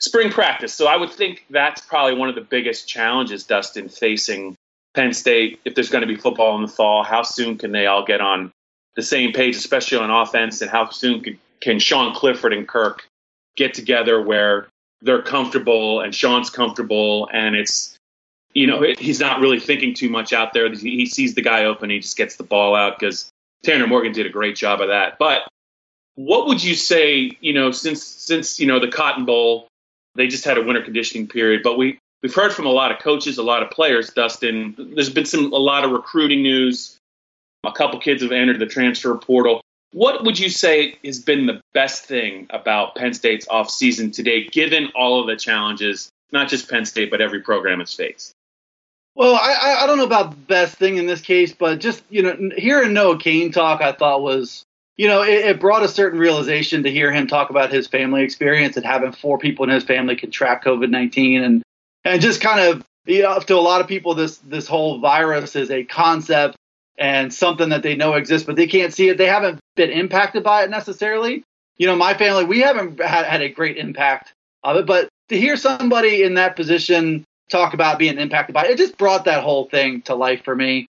spring 0.00 0.30
practice. 0.30 0.74
So 0.74 0.86
I 0.86 0.96
would 0.96 1.10
think 1.10 1.44
that's 1.50 1.80
probably 1.82 2.14
one 2.14 2.28
of 2.28 2.34
the 2.34 2.40
biggest 2.40 2.88
challenges, 2.88 3.44
Dustin, 3.44 3.88
facing 3.88 4.56
Penn 4.94 5.12
State, 5.12 5.60
if 5.64 5.74
there's 5.74 5.90
going 5.90 6.02
to 6.02 6.08
be 6.08 6.16
football 6.16 6.56
in 6.56 6.62
the 6.62 6.68
fall, 6.68 7.02
how 7.02 7.22
soon 7.22 7.56
can 7.56 7.72
they 7.72 7.86
all 7.86 8.04
get 8.04 8.20
on 8.20 8.52
the 8.94 9.02
same 9.02 9.32
page, 9.32 9.56
especially 9.56 9.98
on 9.98 10.10
offense, 10.10 10.60
and 10.60 10.70
how 10.70 10.90
soon 10.90 11.22
can, 11.22 11.38
can 11.60 11.78
Sean 11.78 12.14
Clifford 12.14 12.52
and 12.52 12.68
Kirk 12.68 13.08
get 13.56 13.74
together 13.74 14.20
where 14.20 14.68
they're 15.00 15.22
comfortable 15.22 16.00
and 16.00 16.14
Sean's 16.14 16.50
comfortable 16.50 17.28
and 17.32 17.56
it's 17.56 17.96
you 18.54 18.66
know 18.66 18.84
he's 18.98 19.20
not 19.20 19.40
really 19.40 19.60
thinking 19.60 19.94
too 19.94 20.08
much 20.08 20.32
out 20.32 20.52
there. 20.52 20.72
He 20.72 21.06
sees 21.06 21.34
the 21.34 21.42
guy 21.42 21.64
open, 21.64 21.90
he 21.90 22.00
just 22.00 22.16
gets 22.16 22.36
the 22.36 22.44
ball 22.44 22.74
out 22.74 22.98
because 22.98 23.30
Tanner 23.62 23.86
Morgan 23.86 24.12
did 24.12 24.26
a 24.26 24.30
great 24.30 24.56
job 24.56 24.80
of 24.80 24.88
that. 24.88 25.18
But 25.18 25.42
what 26.14 26.46
would 26.46 26.62
you 26.62 26.74
say? 26.74 27.36
You 27.40 27.52
know, 27.52 27.70
since 27.70 28.04
since 28.04 28.60
you 28.60 28.66
know 28.66 28.80
the 28.80 28.88
Cotton 28.88 29.24
Bowl, 29.24 29.68
they 30.14 30.26
just 30.26 30.44
had 30.44 30.58
a 30.58 30.62
winter 30.62 30.82
conditioning 30.82 31.28
period, 31.28 31.62
but 31.62 31.78
we 31.78 31.98
we've 32.22 32.34
heard 32.34 32.52
from 32.52 32.66
a 32.66 32.70
lot 32.70 32.92
of 32.92 32.98
coaches, 32.98 33.38
a 33.38 33.42
lot 33.42 33.62
of 33.62 33.70
players, 33.70 34.10
Dustin. 34.10 34.74
There's 34.94 35.10
been 35.10 35.24
some 35.24 35.52
a 35.52 35.56
lot 35.56 35.84
of 35.84 35.90
recruiting 35.90 36.42
news. 36.42 36.98
A 37.64 37.72
couple 37.72 38.00
kids 38.00 38.22
have 38.22 38.32
entered 38.32 38.58
the 38.58 38.66
transfer 38.66 39.16
portal. 39.16 39.60
What 39.92 40.24
would 40.24 40.38
you 40.38 40.48
say 40.48 40.96
has 41.04 41.18
been 41.18 41.46
the 41.46 41.60
best 41.74 42.06
thing 42.06 42.46
about 42.50 42.94
Penn 42.96 43.12
State's 43.12 43.46
offseason 43.46 44.12
today, 44.12 44.48
given 44.48 44.90
all 44.96 45.20
of 45.20 45.26
the 45.26 45.36
challenges, 45.36 46.08
not 46.32 46.48
just 46.48 46.68
Penn 46.68 46.86
State, 46.86 47.10
but 47.10 47.20
every 47.20 47.40
program 47.40 47.78
has 47.80 47.92
faced? 47.94 48.32
Well, 49.14 49.34
I, 49.34 49.80
I 49.82 49.86
don't 49.86 49.98
know 49.98 50.04
about 50.04 50.30
the 50.30 50.36
best 50.36 50.76
thing 50.76 50.96
in 50.96 51.06
this 51.06 51.20
case, 51.20 51.52
but 51.52 51.80
just 51.80 52.02
you 52.08 52.22
know, 52.22 52.50
hearing 52.56 52.92
Noah 52.92 53.18
Cain 53.18 53.52
talk, 53.52 53.82
I 53.82 53.92
thought 53.92 54.22
was 54.22 54.64
you 54.96 55.08
know, 55.08 55.22
it, 55.22 55.46
it, 55.46 55.60
brought 55.60 55.82
a 55.82 55.88
certain 55.88 56.18
realization 56.18 56.82
to 56.82 56.90
hear 56.90 57.10
him 57.10 57.26
talk 57.26 57.48
about 57.48 57.72
his 57.72 57.86
family 57.86 58.22
experience 58.22 58.76
and 58.76 58.84
having 58.84 59.12
four 59.12 59.38
people 59.38 59.64
in 59.64 59.70
his 59.70 59.84
family 59.84 60.16
contract 60.16 60.64
COVID 60.64 60.90
nineteen, 60.90 61.42
and 61.42 61.62
and 62.04 62.22
just 62.22 62.40
kind 62.40 62.60
of 62.60 62.84
you 63.06 63.22
know, 63.22 63.38
to 63.38 63.56
a 63.56 63.60
lot 63.60 63.80
of 63.80 63.88
people, 63.88 64.14
this 64.14 64.38
this 64.38 64.66
whole 64.66 65.00
virus 65.00 65.56
is 65.56 65.70
a 65.70 65.84
concept 65.84 66.56
and 66.98 67.32
something 67.32 67.70
that 67.70 67.82
they 67.82 67.96
know 67.96 68.14
exists, 68.14 68.46
but 68.46 68.56
they 68.56 68.66
can't 68.66 68.92
see 68.92 69.08
it. 69.08 69.18
They 69.18 69.26
haven't 69.26 69.60
been 69.76 69.90
impacted 69.90 70.44
by 70.44 70.64
it 70.64 70.70
necessarily. 70.70 71.42
You 71.78 71.86
know, 71.86 71.96
my 71.96 72.14
family, 72.14 72.44
we 72.44 72.60
haven't 72.60 73.00
had, 73.00 73.24
had 73.24 73.42
a 73.42 73.48
great 73.48 73.78
impact 73.78 74.32
of 74.62 74.76
it, 74.76 74.86
but 74.86 75.08
to 75.30 75.38
hear 75.38 75.56
somebody 75.56 76.22
in 76.22 76.34
that 76.34 76.54
position 76.54 77.24
talk 77.52 77.74
about 77.74 77.98
being 77.98 78.18
impacted 78.18 78.54
by 78.54 78.64
it, 78.64 78.72
it 78.72 78.78
just 78.78 78.98
brought 78.98 79.26
that 79.26 79.44
whole 79.44 79.68
thing 79.68 80.02
to 80.02 80.14
life 80.14 80.44
for 80.44 80.56
me. 80.56 80.86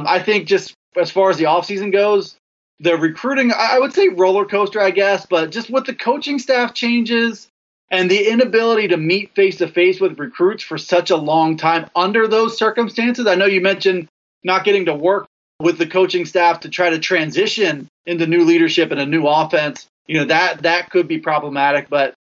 I 0.00 0.20
think 0.20 0.46
just 0.46 0.74
as 0.96 1.10
far 1.10 1.30
as 1.30 1.38
the 1.38 1.44
offseason 1.44 1.92
goes, 1.92 2.36
the 2.80 2.96
recruiting, 2.96 3.52
I 3.56 3.78
would 3.78 3.92
say 3.92 4.08
roller 4.08 4.44
coaster, 4.44 4.80
I 4.80 4.90
guess, 4.90 5.26
but 5.26 5.50
just 5.50 5.70
with 5.70 5.86
the 5.86 5.94
coaching 5.94 6.38
staff 6.38 6.74
changes, 6.74 7.48
and 7.90 8.10
the 8.10 8.28
inability 8.28 8.88
to 8.88 8.96
meet 8.96 9.34
face 9.34 9.58
to 9.58 9.68
face 9.68 10.00
with 10.00 10.18
recruits 10.18 10.64
for 10.64 10.78
such 10.78 11.10
a 11.10 11.16
long 11.16 11.56
time 11.56 11.88
under 11.94 12.26
those 12.26 12.58
circumstances. 12.58 13.26
I 13.26 13.34
know 13.34 13.46
you 13.46 13.60
mentioned 13.60 14.08
not 14.42 14.64
getting 14.64 14.86
to 14.86 14.94
work 14.94 15.26
with 15.60 15.78
the 15.78 15.86
coaching 15.86 16.26
staff 16.26 16.60
to 16.60 16.68
try 16.68 16.90
to 16.90 16.98
transition 16.98 17.88
into 18.06 18.26
new 18.26 18.44
leadership 18.44 18.90
and 18.90 19.00
a 19.00 19.06
new 19.06 19.26
offense. 19.26 19.86
You 20.06 20.18
know, 20.18 20.24
that 20.26 20.62
that 20.62 20.90
could 20.90 21.08
be 21.08 21.18
problematic, 21.18 21.88
but 21.88 22.14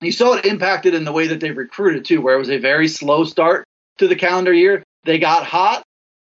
you 0.00 0.12
saw 0.12 0.34
it 0.34 0.44
impacted 0.44 0.94
in 0.94 1.04
the 1.04 1.12
way 1.12 1.28
that 1.28 1.40
they 1.40 1.50
recruited 1.50 2.04
too, 2.04 2.20
where 2.20 2.36
it 2.36 2.38
was 2.38 2.50
a 2.50 2.58
very 2.58 2.88
slow 2.88 3.24
start 3.24 3.64
to 3.98 4.08
the 4.08 4.16
calendar 4.16 4.52
year. 4.52 4.82
They 5.04 5.18
got 5.18 5.44
hot 5.44 5.82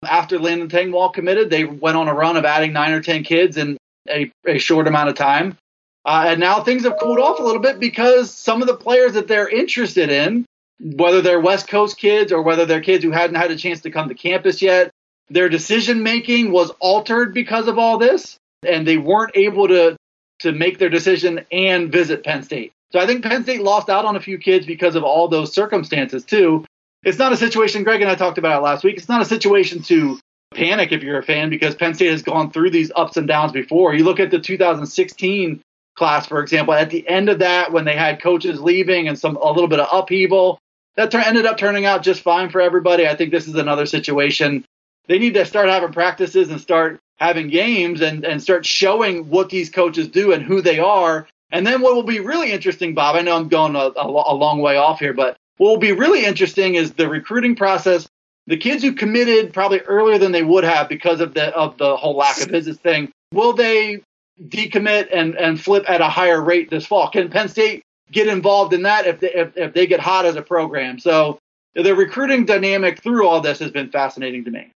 after 0.04 0.38
Landon 0.38 0.68
Tengwall 0.68 1.12
committed. 1.12 1.50
They 1.50 1.64
went 1.64 1.96
on 1.96 2.08
a 2.08 2.14
run 2.14 2.36
of 2.36 2.44
adding 2.44 2.72
nine 2.72 2.92
or 2.92 3.02
ten 3.02 3.24
kids 3.24 3.56
in 3.56 3.76
a, 4.08 4.30
a 4.46 4.58
short 4.58 4.86
amount 4.86 5.08
of 5.08 5.16
time. 5.16 5.56
Uh, 6.04 6.26
and 6.28 6.40
now 6.40 6.62
things 6.62 6.84
have 6.84 6.98
cooled 7.00 7.18
off 7.18 7.38
a 7.38 7.42
little 7.42 7.60
bit 7.60 7.80
because 7.80 8.32
some 8.32 8.62
of 8.62 8.68
the 8.68 8.76
players 8.76 9.14
that 9.14 9.26
they're 9.28 9.48
interested 9.48 10.08
in, 10.08 10.44
whether 10.80 11.20
they're 11.20 11.40
West 11.40 11.68
Coast 11.68 11.98
kids 11.98 12.32
or 12.32 12.42
whether 12.42 12.64
they're 12.64 12.80
kids 12.80 13.02
who 13.02 13.10
hadn't 13.10 13.36
had 13.36 13.50
a 13.50 13.56
chance 13.56 13.80
to 13.80 13.90
come 13.90 14.08
to 14.08 14.14
campus 14.14 14.62
yet, 14.62 14.90
their 15.28 15.48
decision 15.48 16.02
making 16.02 16.52
was 16.52 16.70
altered 16.78 17.34
because 17.34 17.66
of 17.68 17.78
all 17.78 17.98
this. 17.98 18.38
and 18.66 18.86
they 18.86 18.96
weren't 18.96 19.36
able 19.36 19.68
to 19.68 19.96
to 20.40 20.52
make 20.52 20.78
their 20.78 20.88
decision 20.88 21.44
and 21.50 21.90
visit 21.90 22.22
Penn 22.22 22.42
State. 22.44 22.72
So 22.90 22.98
I 22.98 23.06
think 23.06 23.22
Penn 23.22 23.42
State 23.42 23.62
lost 23.62 23.88
out 23.88 24.04
on 24.04 24.16
a 24.16 24.20
few 24.20 24.38
kids 24.38 24.66
because 24.66 24.94
of 24.96 25.04
all 25.04 25.28
those 25.28 25.52
circumstances 25.52 26.24
too. 26.24 26.64
It's 27.04 27.18
not 27.18 27.32
a 27.32 27.36
situation 27.36 27.84
Greg 27.84 28.00
and 28.00 28.10
I 28.10 28.14
talked 28.14 28.38
about 28.38 28.60
it 28.60 28.64
last 28.64 28.84
week. 28.84 28.96
It's 28.96 29.08
not 29.08 29.22
a 29.22 29.26
situation 29.26 29.82
to 29.84 30.18
panic 30.54 30.92
if 30.92 31.02
you're 31.02 31.18
a 31.18 31.22
fan 31.22 31.50
because 31.50 31.74
Penn 31.74 31.94
State 31.94 32.10
has 32.10 32.22
gone 32.22 32.50
through 32.50 32.70
these 32.70 32.90
ups 32.96 33.16
and 33.16 33.28
downs 33.28 33.52
before. 33.52 33.94
You 33.94 34.04
look 34.04 34.20
at 34.20 34.30
the 34.30 34.38
2016 34.38 35.60
class, 35.96 36.26
for 36.26 36.40
example, 36.40 36.74
at 36.74 36.90
the 36.90 37.06
end 37.08 37.28
of 37.28 37.40
that, 37.40 37.72
when 37.72 37.84
they 37.84 37.96
had 37.96 38.22
coaches 38.22 38.60
leaving 38.60 39.08
and 39.08 39.18
some 39.18 39.36
a 39.36 39.52
little 39.52 39.68
bit 39.68 39.80
of 39.80 39.88
upheaval, 39.92 40.58
that 40.96 41.10
ter- 41.10 41.20
ended 41.20 41.46
up 41.46 41.58
turning 41.58 41.84
out 41.84 42.02
just 42.02 42.22
fine 42.22 42.50
for 42.50 42.60
everybody. 42.60 43.06
I 43.06 43.14
think 43.14 43.30
this 43.30 43.46
is 43.46 43.54
another 43.54 43.86
situation. 43.86 44.64
They 45.06 45.18
need 45.18 45.34
to 45.34 45.44
start 45.44 45.68
having 45.68 45.92
practices 45.92 46.50
and 46.50 46.60
start 46.60 47.00
having 47.16 47.48
games 47.48 48.00
and, 48.00 48.24
and 48.24 48.42
start 48.42 48.64
showing 48.64 49.28
what 49.28 49.50
these 49.50 49.70
coaches 49.70 50.08
do 50.08 50.32
and 50.32 50.42
who 50.42 50.60
they 50.60 50.78
are. 50.78 51.26
And 51.50 51.66
then 51.66 51.80
what 51.80 51.94
will 51.94 52.02
be 52.02 52.20
really 52.20 52.52
interesting, 52.52 52.94
Bob, 52.94 53.16
I 53.16 53.22
know 53.22 53.36
I'm 53.36 53.48
going 53.48 53.74
a, 53.74 53.90
a, 53.96 54.06
a 54.06 54.34
long 54.34 54.60
way 54.60 54.76
off 54.76 55.00
here, 55.00 55.14
but 55.14 55.36
what 55.56 55.70
will 55.70 55.78
be 55.78 55.92
really 55.92 56.24
interesting 56.24 56.74
is 56.74 56.92
the 56.92 57.08
recruiting 57.08 57.56
process. 57.56 58.06
The 58.46 58.56
kids 58.56 58.82
who 58.82 58.92
committed 58.92 59.52
probably 59.52 59.80
earlier 59.80 60.18
than 60.18 60.32
they 60.32 60.42
would 60.42 60.64
have 60.64 60.88
because 60.88 61.20
of 61.20 61.34
the 61.34 61.54
of 61.54 61.76
the 61.78 61.96
whole 61.96 62.16
lack 62.16 62.40
of 62.40 62.48
visits 62.48 62.78
thing, 62.78 63.12
will 63.32 63.52
they 63.52 64.02
decommit 64.42 65.08
and, 65.12 65.34
and 65.36 65.60
flip 65.60 65.84
at 65.88 66.00
a 66.00 66.08
higher 66.08 66.40
rate 66.40 66.70
this 66.70 66.86
fall? 66.86 67.10
Can 67.10 67.28
Penn 67.28 67.48
State 67.48 67.82
get 68.10 68.26
involved 68.26 68.72
in 68.72 68.82
that 68.82 69.06
if 69.06 69.20
they, 69.20 69.32
if, 69.32 69.56
if 69.56 69.74
they 69.74 69.86
get 69.86 70.00
hot 70.00 70.24
as 70.24 70.36
a 70.36 70.42
program? 70.42 70.98
So 70.98 71.38
the 71.74 71.94
recruiting 71.94 72.44
dynamic 72.44 73.02
through 73.02 73.26
all 73.26 73.40
this 73.40 73.58
has 73.58 73.70
been 73.70 73.90
fascinating 73.90 74.44
to 74.44 74.50
me. 74.50 74.72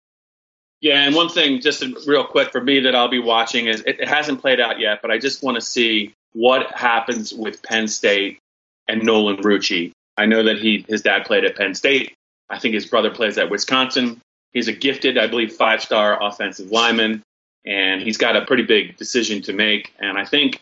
Yeah, 0.80 1.04
and 1.04 1.14
one 1.14 1.28
thing, 1.28 1.60
just 1.60 1.84
real 2.06 2.24
quick 2.24 2.50
for 2.50 2.60
me 2.60 2.80
that 2.80 2.94
I'll 2.94 3.08
be 3.08 3.20
watching 3.20 3.66
is 3.66 3.82
it, 3.82 4.00
it 4.00 4.08
hasn't 4.08 4.40
played 4.40 4.60
out 4.60 4.80
yet, 4.80 5.00
but 5.00 5.12
I 5.12 5.18
just 5.18 5.42
want 5.42 5.54
to 5.54 5.60
see 5.60 6.12
what 6.32 6.72
happens 6.72 7.32
with 7.32 7.62
Penn 7.62 7.88
State 7.88 8.38
and 8.88 9.02
Nolan 9.02 9.38
Rucci. 9.38 9.92
I 10.16 10.26
know 10.26 10.42
that 10.44 10.58
he 10.58 10.84
his 10.88 11.02
dad 11.02 11.24
played 11.24 11.44
at 11.44 11.56
Penn 11.56 11.74
State. 11.74 12.14
I 12.50 12.58
think 12.58 12.74
his 12.74 12.86
brother 12.86 13.10
plays 13.10 13.38
at 13.38 13.50
Wisconsin. 13.50 14.20
He's 14.52 14.68
a 14.68 14.72
gifted, 14.72 15.16
I 15.16 15.26
believe, 15.26 15.52
five 15.52 15.82
star 15.82 16.22
offensive 16.22 16.70
lineman 16.70 17.22
and 17.64 18.02
he's 18.02 18.16
got 18.16 18.36
a 18.36 18.44
pretty 18.44 18.64
big 18.64 18.96
decision 18.96 19.42
to 19.42 19.52
make. 19.52 19.92
And 19.98 20.18
I 20.18 20.24
think, 20.24 20.60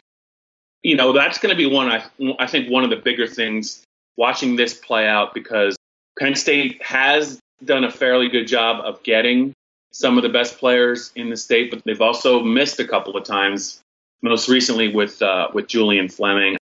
you 0.82 0.96
know, 0.96 1.12
that's 1.12 1.38
going 1.38 1.50
to 1.50 1.56
be 1.56 1.66
one. 1.66 1.88
I 1.88 2.04
I 2.38 2.46
think 2.46 2.70
one 2.70 2.84
of 2.84 2.90
the 2.90 2.96
bigger 2.96 3.26
things 3.26 3.82
watching 4.16 4.56
this 4.56 4.74
play 4.74 5.06
out 5.06 5.34
because 5.34 5.76
Penn 6.18 6.34
State 6.34 6.82
has 6.82 7.38
done 7.64 7.84
a 7.84 7.90
fairly 7.90 8.28
good 8.28 8.46
job 8.46 8.84
of 8.84 9.02
getting 9.02 9.52
some 9.92 10.16
of 10.16 10.22
the 10.22 10.28
best 10.28 10.58
players 10.58 11.10
in 11.16 11.30
the 11.30 11.36
state, 11.36 11.70
but 11.70 11.82
they've 11.84 12.00
also 12.00 12.40
missed 12.40 12.78
a 12.80 12.86
couple 12.86 13.16
of 13.16 13.24
times. 13.24 13.80
Most 14.22 14.48
recently 14.48 14.88
with 14.92 15.20
uh, 15.22 15.48
with 15.54 15.66
Julian 15.66 16.08
Fleming, 16.08 16.56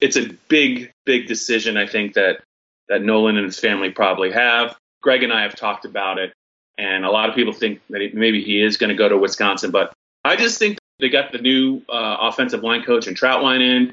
it's 0.00 0.16
a 0.16 0.28
big 0.48 0.90
big 1.04 1.26
decision. 1.26 1.76
I 1.76 1.86
think 1.86 2.14
that 2.14 2.42
that 2.88 3.02
Nolan 3.02 3.36
and 3.36 3.46
his 3.46 3.58
family 3.58 3.90
probably 3.90 4.32
have. 4.32 4.76
Greg 5.02 5.22
and 5.22 5.32
I 5.32 5.42
have 5.42 5.54
talked 5.54 5.84
about 5.84 6.18
it. 6.18 6.32
And 6.76 7.04
a 7.04 7.10
lot 7.10 7.28
of 7.28 7.34
people 7.34 7.52
think 7.52 7.80
that 7.90 8.14
maybe 8.14 8.42
he 8.42 8.60
is 8.60 8.76
going 8.76 8.88
to 8.88 8.96
go 8.96 9.08
to 9.08 9.16
Wisconsin. 9.16 9.70
But 9.70 9.92
I 10.24 10.36
just 10.36 10.58
think 10.58 10.78
they 10.98 11.08
got 11.08 11.30
the 11.30 11.38
new 11.38 11.82
uh, 11.88 12.16
offensive 12.20 12.62
line 12.62 12.82
coach 12.82 13.06
and 13.06 13.16
Trautwein 13.16 13.60
in. 13.60 13.92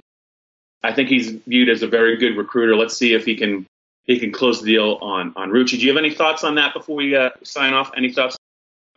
I 0.84 0.94
think 0.94 1.10
he's 1.10 1.30
viewed 1.30 1.70
as 1.70 1.84
a 1.84 1.88
very 1.88 2.18
good 2.18 2.38
recruiter. 2.38 2.76
Let's 2.76 2.98
see 2.98 3.14
if 3.14 3.26
he 3.26 3.36
can 3.36 3.68
he 4.04 4.20
can 4.20 4.32
close 4.32 4.62
the 4.62 4.68
deal 4.68 4.98
on 5.02 5.34
on 5.36 5.52
Rucci. 5.52 5.72
Do 5.72 5.80
you 5.80 5.90
have 5.90 5.98
any 5.98 6.14
thoughts 6.14 6.44
on 6.44 6.56
that 6.56 6.74
before 6.74 6.96
we 6.96 7.16
uh, 7.16 7.30
sign 7.44 7.74
off? 7.74 7.92
Any 7.96 8.12
thoughts 8.12 8.36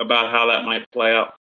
about 0.00 0.30
how 0.30 0.46
that 0.46 0.64
might 0.64 0.90
play 0.92 1.12
out? 1.12 1.34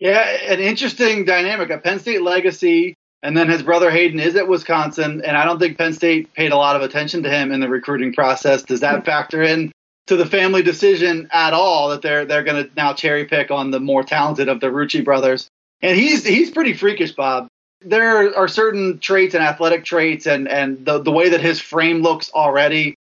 Yeah, 0.00 0.20
an 0.20 0.60
interesting 0.60 1.24
dynamic. 1.24 1.70
A 1.70 1.78
Penn 1.78 2.00
State 2.00 2.22
legacy, 2.22 2.94
and 3.22 3.36
then 3.36 3.48
his 3.48 3.62
brother 3.62 3.90
Hayden 3.90 4.18
is 4.18 4.34
at 4.34 4.48
Wisconsin, 4.48 5.22
and 5.24 5.36
I 5.36 5.44
don't 5.44 5.58
think 5.58 5.78
Penn 5.78 5.92
State 5.92 6.32
paid 6.32 6.52
a 6.52 6.56
lot 6.56 6.74
of 6.74 6.82
attention 6.82 7.22
to 7.22 7.30
him 7.30 7.52
in 7.52 7.60
the 7.60 7.68
recruiting 7.68 8.12
process. 8.12 8.62
Does 8.62 8.80
that 8.80 9.04
factor 9.04 9.42
in 9.42 9.72
to 10.10 10.16
the 10.16 10.26
family 10.26 10.60
decision 10.60 11.28
at 11.32 11.52
all 11.52 11.90
that 11.90 12.02
they're 12.02 12.24
they're 12.24 12.42
going 12.42 12.64
to 12.64 12.70
now 12.74 12.92
cherry 12.92 13.26
pick 13.26 13.52
on 13.52 13.70
the 13.70 13.78
more 13.78 14.02
talented 14.02 14.48
of 14.48 14.58
the 14.58 14.66
Rucci 14.66 15.04
brothers. 15.04 15.46
And 15.82 15.96
he's 15.96 16.26
he's 16.26 16.50
pretty 16.50 16.72
freakish, 16.72 17.12
Bob. 17.12 17.46
There 17.80 18.36
are 18.36 18.48
certain 18.48 18.98
traits 18.98 19.34
and 19.34 19.44
athletic 19.44 19.84
traits 19.84 20.26
and 20.26 20.48
and 20.48 20.84
the 20.84 21.00
the 21.00 21.12
way 21.12 21.28
that 21.28 21.40
his 21.40 21.60
frame 21.60 22.02
looks 22.02 22.32
already 22.32 22.96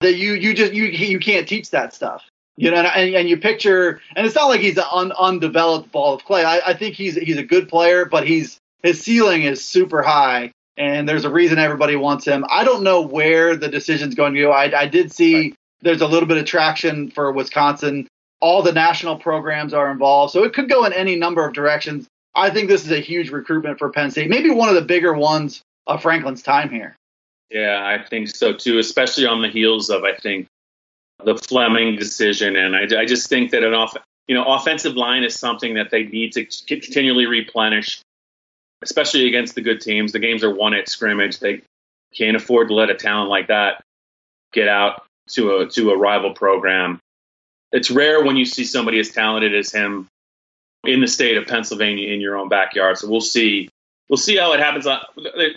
that 0.00 0.14
you 0.14 0.32
you 0.32 0.54
just 0.54 0.72
you 0.72 0.84
you 0.84 1.18
can't 1.18 1.46
teach 1.46 1.70
that 1.72 1.92
stuff. 1.92 2.24
You 2.56 2.70
know, 2.70 2.78
and, 2.78 3.14
and 3.14 3.28
you 3.28 3.36
picture, 3.36 4.00
and 4.14 4.26
it's 4.26 4.34
not 4.34 4.46
like 4.48 4.60
he's 4.60 4.78
an 4.78 4.84
un, 4.90 5.12
undeveloped 5.12 5.92
ball 5.92 6.14
of 6.14 6.24
clay. 6.24 6.42
I, 6.42 6.60
I 6.70 6.74
think 6.74 6.94
he's 6.94 7.14
he's 7.14 7.36
a 7.36 7.42
good 7.42 7.68
player, 7.68 8.06
but 8.06 8.26
he's 8.26 8.58
his 8.82 9.02
ceiling 9.02 9.42
is 9.42 9.62
super 9.62 10.02
high, 10.02 10.52
and 10.76 11.08
there's 11.08 11.24
a 11.24 11.30
reason 11.30 11.58
everybody 11.58 11.96
wants 11.96 12.24
him. 12.24 12.46
I 12.48 12.64
don't 12.64 12.82
know 12.82 13.02
where 13.02 13.56
the 13.56 13.68
decision's 13.68 14.14
going 14.14 14.34
to 14.34 14.40
go. 14.40 14.52
I, 14.52 14.80
I 14.80 14.86
did 14.86 15.12
see 15.12 15.34
right 15.34 15.56
there's 15.82 16.00
a 16.00 16.06
little 16.06 16.28
bit 16.28 16.38
of 16.38 16.44
traction 16.44 17.10
for 17.10 17.30
Wisconsin. 17.32 18.08
All 18.40 18.62
the 18.62 18.72
national 18.72 19.18
programs 19.18 19.72
are 19.72 19.90
involved, 19.90 20.32
so 20.32 20.44
it 20.44 20.52
could 20.52 20.68
go 20.68 20.84
in 20.84 20.92
any 20.92 21.16
number 21.16 21.46
of 21.46 21.54
directions. 21.54 22.06
I 22.34 22.50
think 22.50 22.68
this 22.68 22.84
is 22.84 22.90
a 22.90 23.00
huge 23.00 23.30
recruitment 23.30 23.78
for 23.78 23.90
Penn 23.90 24.10
State, 24.10 24.28
maybe 24.28 24.50
one 24.50 24.68
of 24.68 24.74
the 24.74 24.82
bigger 24.82 25.14
ones 25.14 25.62
of 25.86 26.02
Franklin's 26.02 26.42
time 26.42 26.68
here. 26.68 26.96
Yeah, 27.50 27.80
I 27.82 28.04
think 28.06 28.28
so 28.28 28.52
too, 28.52 28.78
especially 28.78 29.26
on 29.26 29.40
the 29.40 29.48
heels 29.48 29.88
of 29.88 30.04
I 30.04 30.14
think 30.16 30.46
the 31.24 31.36
Fleming 31.36 31.96
decision, 31.96 32.56
and 32.56 32.76
I, 32.76 33.00
I 33.00 33.04
just 33.06 33.28
think 33.28 33.50
that 33.50 33.62
an 33.62 33.74
off, 33.74 33.96
you 34.28 34.34
know, 34.34 34.44
offensive 34.44 34.96
line 34.96 35.24
is 35.24 35.34
something 35.34 35.74
that 35.74 35.90
they 35.90 36.04
need 36.04 36.32
to 36.32 36.44
continually 36.66 37.26
replenish, 37.26 38.00
especially 38.82 39.26
against 39.26 39.54
the 39.54 39.62
good 39.62 39.80
teams. 39.80 40.12
The 40.12 40.18
games 40.18 40.44
are 40.44 40.54
won 40.54 40.74
at 40.74 40.88
scrimmage. 40.88 41.38
They 41.38 41.62
can't 42.14 42.36
afford 42.36 42.68
to 42.68 42.74
let 42.74 42.90
a 42.90 42.94
talent 42.94 43.30
like 43.30 43.48
that 43.48 43.82
get 44.52 44.68
out 44.68 45.04
to 45.30 45.58
a 45.58 45.66
to 45.70 45.90
a 45.90 45.96
rival 45.96 46.32
program. 46.32 47.00
It's 47.72 47.90
rare 47.90 48.24
when 48.24 48.36
you 48.36 48.44
see 48.44 48.64
somebody 48.64 48.98
as 49.00 49.10
talented 49.10 49.54
as 49.54 49.72
him 49.72 50.08
in 50.84 51.00
the 51.00 51.08
state 51.08 51.36
of 51.36 51.46
Pennsylvania 51.46 52.12
in 52.12 52.20
your 52.20 52.36
own 52.36 52.48
backyard. 52.48 52.98
So 52.98 53.08
we'll 53.08 53.20
see. 53.20 53.68
We'll 54.08 54.16
see 54.16 54.36
how 54.36 54.52
it 54.52 54.60
happens. 54.60 54.86
Uh, 54.86 55.00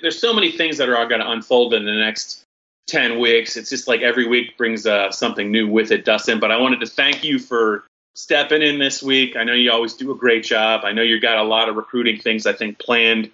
there's 0.02 0.20
so 0.20 0.34
many 0.34 0.52
things 0.52 0.78
that 0.78 0.90
are 0.90 1.06
going 1.08 1.22
to 1.22 1.30
unfold 1.30 1.74
in 1.76 1.86
the 1.86 1.94
next 1.94 2.44
10 2.90 3.20
weeks. 3.20 3.56
It's 3.56 3.70
just 3.70 3.88
like 3.88 4.02
every 4.02 4.28
week 4.28 4.58
brings 4.58 4.86
uh, 4.86 5.12
something 5.12 5.52
new 5.52 5.68
with 5.68 5.92
it, 5.92 6.06
Dustin. 6.06 6.40
But 6.40 6.52
I 6.52 6.58
wanted 6.58 6.80
to 6.82 6.88
thank 6.88 7.24
you 7.24 7.40
for 7.40 7.86
stepping 8.16 8.62
in 8.62 8.80
this 8.80 9.02
week. 9.02 9.36
I 9.36 9.44
know 9.44 9.54
you 9.54 9.72
always 9.72 9.94
do 9.94 10.12
a 10.12 10.16
great 10.16 10.44
job. 10.44 10.82
I 10.84 10.92
know 10.92 11.02
you've 11.02 11.22
got 11.22 11.38
a 11.38 11.44
lot 11.44 11.70
of 11.70 11.76
recruiting 11.76 12.20
things, 12.20 12.46
I 12.46 12.54
think, 12.54 12.80
planned 12.80 13.32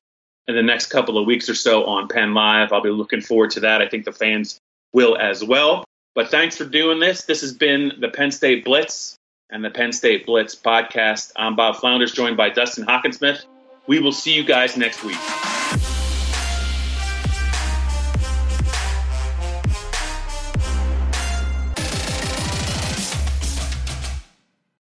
in 0.47 0.55
the 0.55 0.61
next 0.61 0.87
couple 0.87 1.17
of 1.17 1.25
weeks 1.25 1.49
or 1.49 1.55
so 1.55 1.85
on 1.85 2.07
Penn 2.07 2.33
Live. 2.33 2.71
I'll 2.71 2.81
be 2.81 2.89
looking 2.89 3.21
forward 3.21 3.51
to 3.51 3.61
that. 3.61 3.81
I 3.81 3.87
think 3.87 4.05
the 4.05 4.11
fans 4.11 4.59
will 4.93 5.17
as 5.17 5.43
well. 5.43 5.85
But 6.13 6.29
thanks 6.29 6.55
for 6.55 6.65
doing 6.65 6.99
this. 6.99 7.23
This 7.23 7.41
has 7.41 7.53
been 7.53 7.93
the 7.99 8.09
Penn 8.09 8.31
State 8.31 8.63
Blitz 8.63 9.15
and 9.49 9.63
the 9.63 9.69
Penn 9.69 9.91
State 9.91 10.25
Blitz 10.25 10.55
podcast. 10.55 11.31
I'm 11.35 11.55
Bob 11.55 11.77
Flounders, 11.77 12.11
joined 12.11 12.37
by 12.37 12.49
Dustin 12.49 12.85
Hockensmith. 12.85 13.43
We 13.87 13.99
will 13.99 14.13
see 14.13 14.33
you 14.33 14.43
guys 14.43 14.77
next 14.77 15.03
week. 15.03 15.17